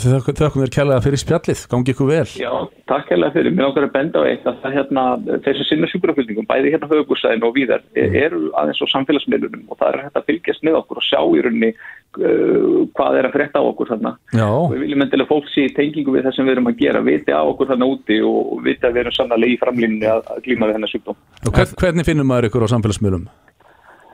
[0.00, 2.26] þau er kærlega fyrir spjallið, gangi ykkur vel.
[2.40, 2.52] Já,
[2.90, 3.54] takk hérlega fyrir.
[3.54, 5.04] Mér langar að benda á eitt að það hérna,
[5.44, 10.04] sem sinna sjúkraflutningum, bæði hérna höfugúrsæðin og víðar, eru aðeins á samfélagsmiðlunum og það er
[10.06, 13.68] hægt að fylgjast með okkur og sjá í rauninni uh, hvað er að frétta á
[13.68, 14.14] okkur þarna.
[14.34, 14.46] Já.
[14.48, 17.04] Og við viljum endilega fólk sé í tengingu við það sem við erum að gera,
[17.06, 20.42] viti á okkur þarna úti og viti að við erum sannlega í framlínni að, að
[20.46, 21.20] glíma við hennar sjúkdóm.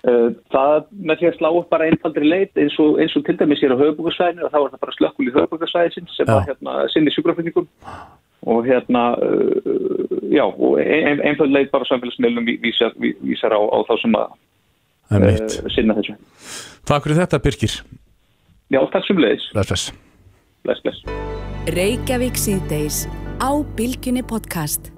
[0.07, 3.63] Það með því að slá upp bara einfaldri leit eins og, eins og til dæmis
[3.67, 7.11] er á höfubúkarsvæðinu og þá er það bara slökkul í höfubúkarsvæðin sem að hérna, sinni
[7.15, 7.67] sjúkraflutningum
[8.47, 13.59] og hérna uh, já, og ein, einfald leit bara samfélagsmiðlum ví- vísar, ví- vísar á,
[13.59, 14.35] á þá sem að
[15.11, 15.59] Einmitt.
[15.65, 16.15] uh, sinna þessu.
[16.87, 17.75] Takk fyrir þetta Birgir.
[18.71, 19.51] Já, takk sem leiðis.
[19.55, 19.93] Bless, bless.
[20.67, 21.03] Bless, bless.
[21.75, 23.05] Reykjavík síðdeis
[23.43, 24.93] á Bilginni podcast.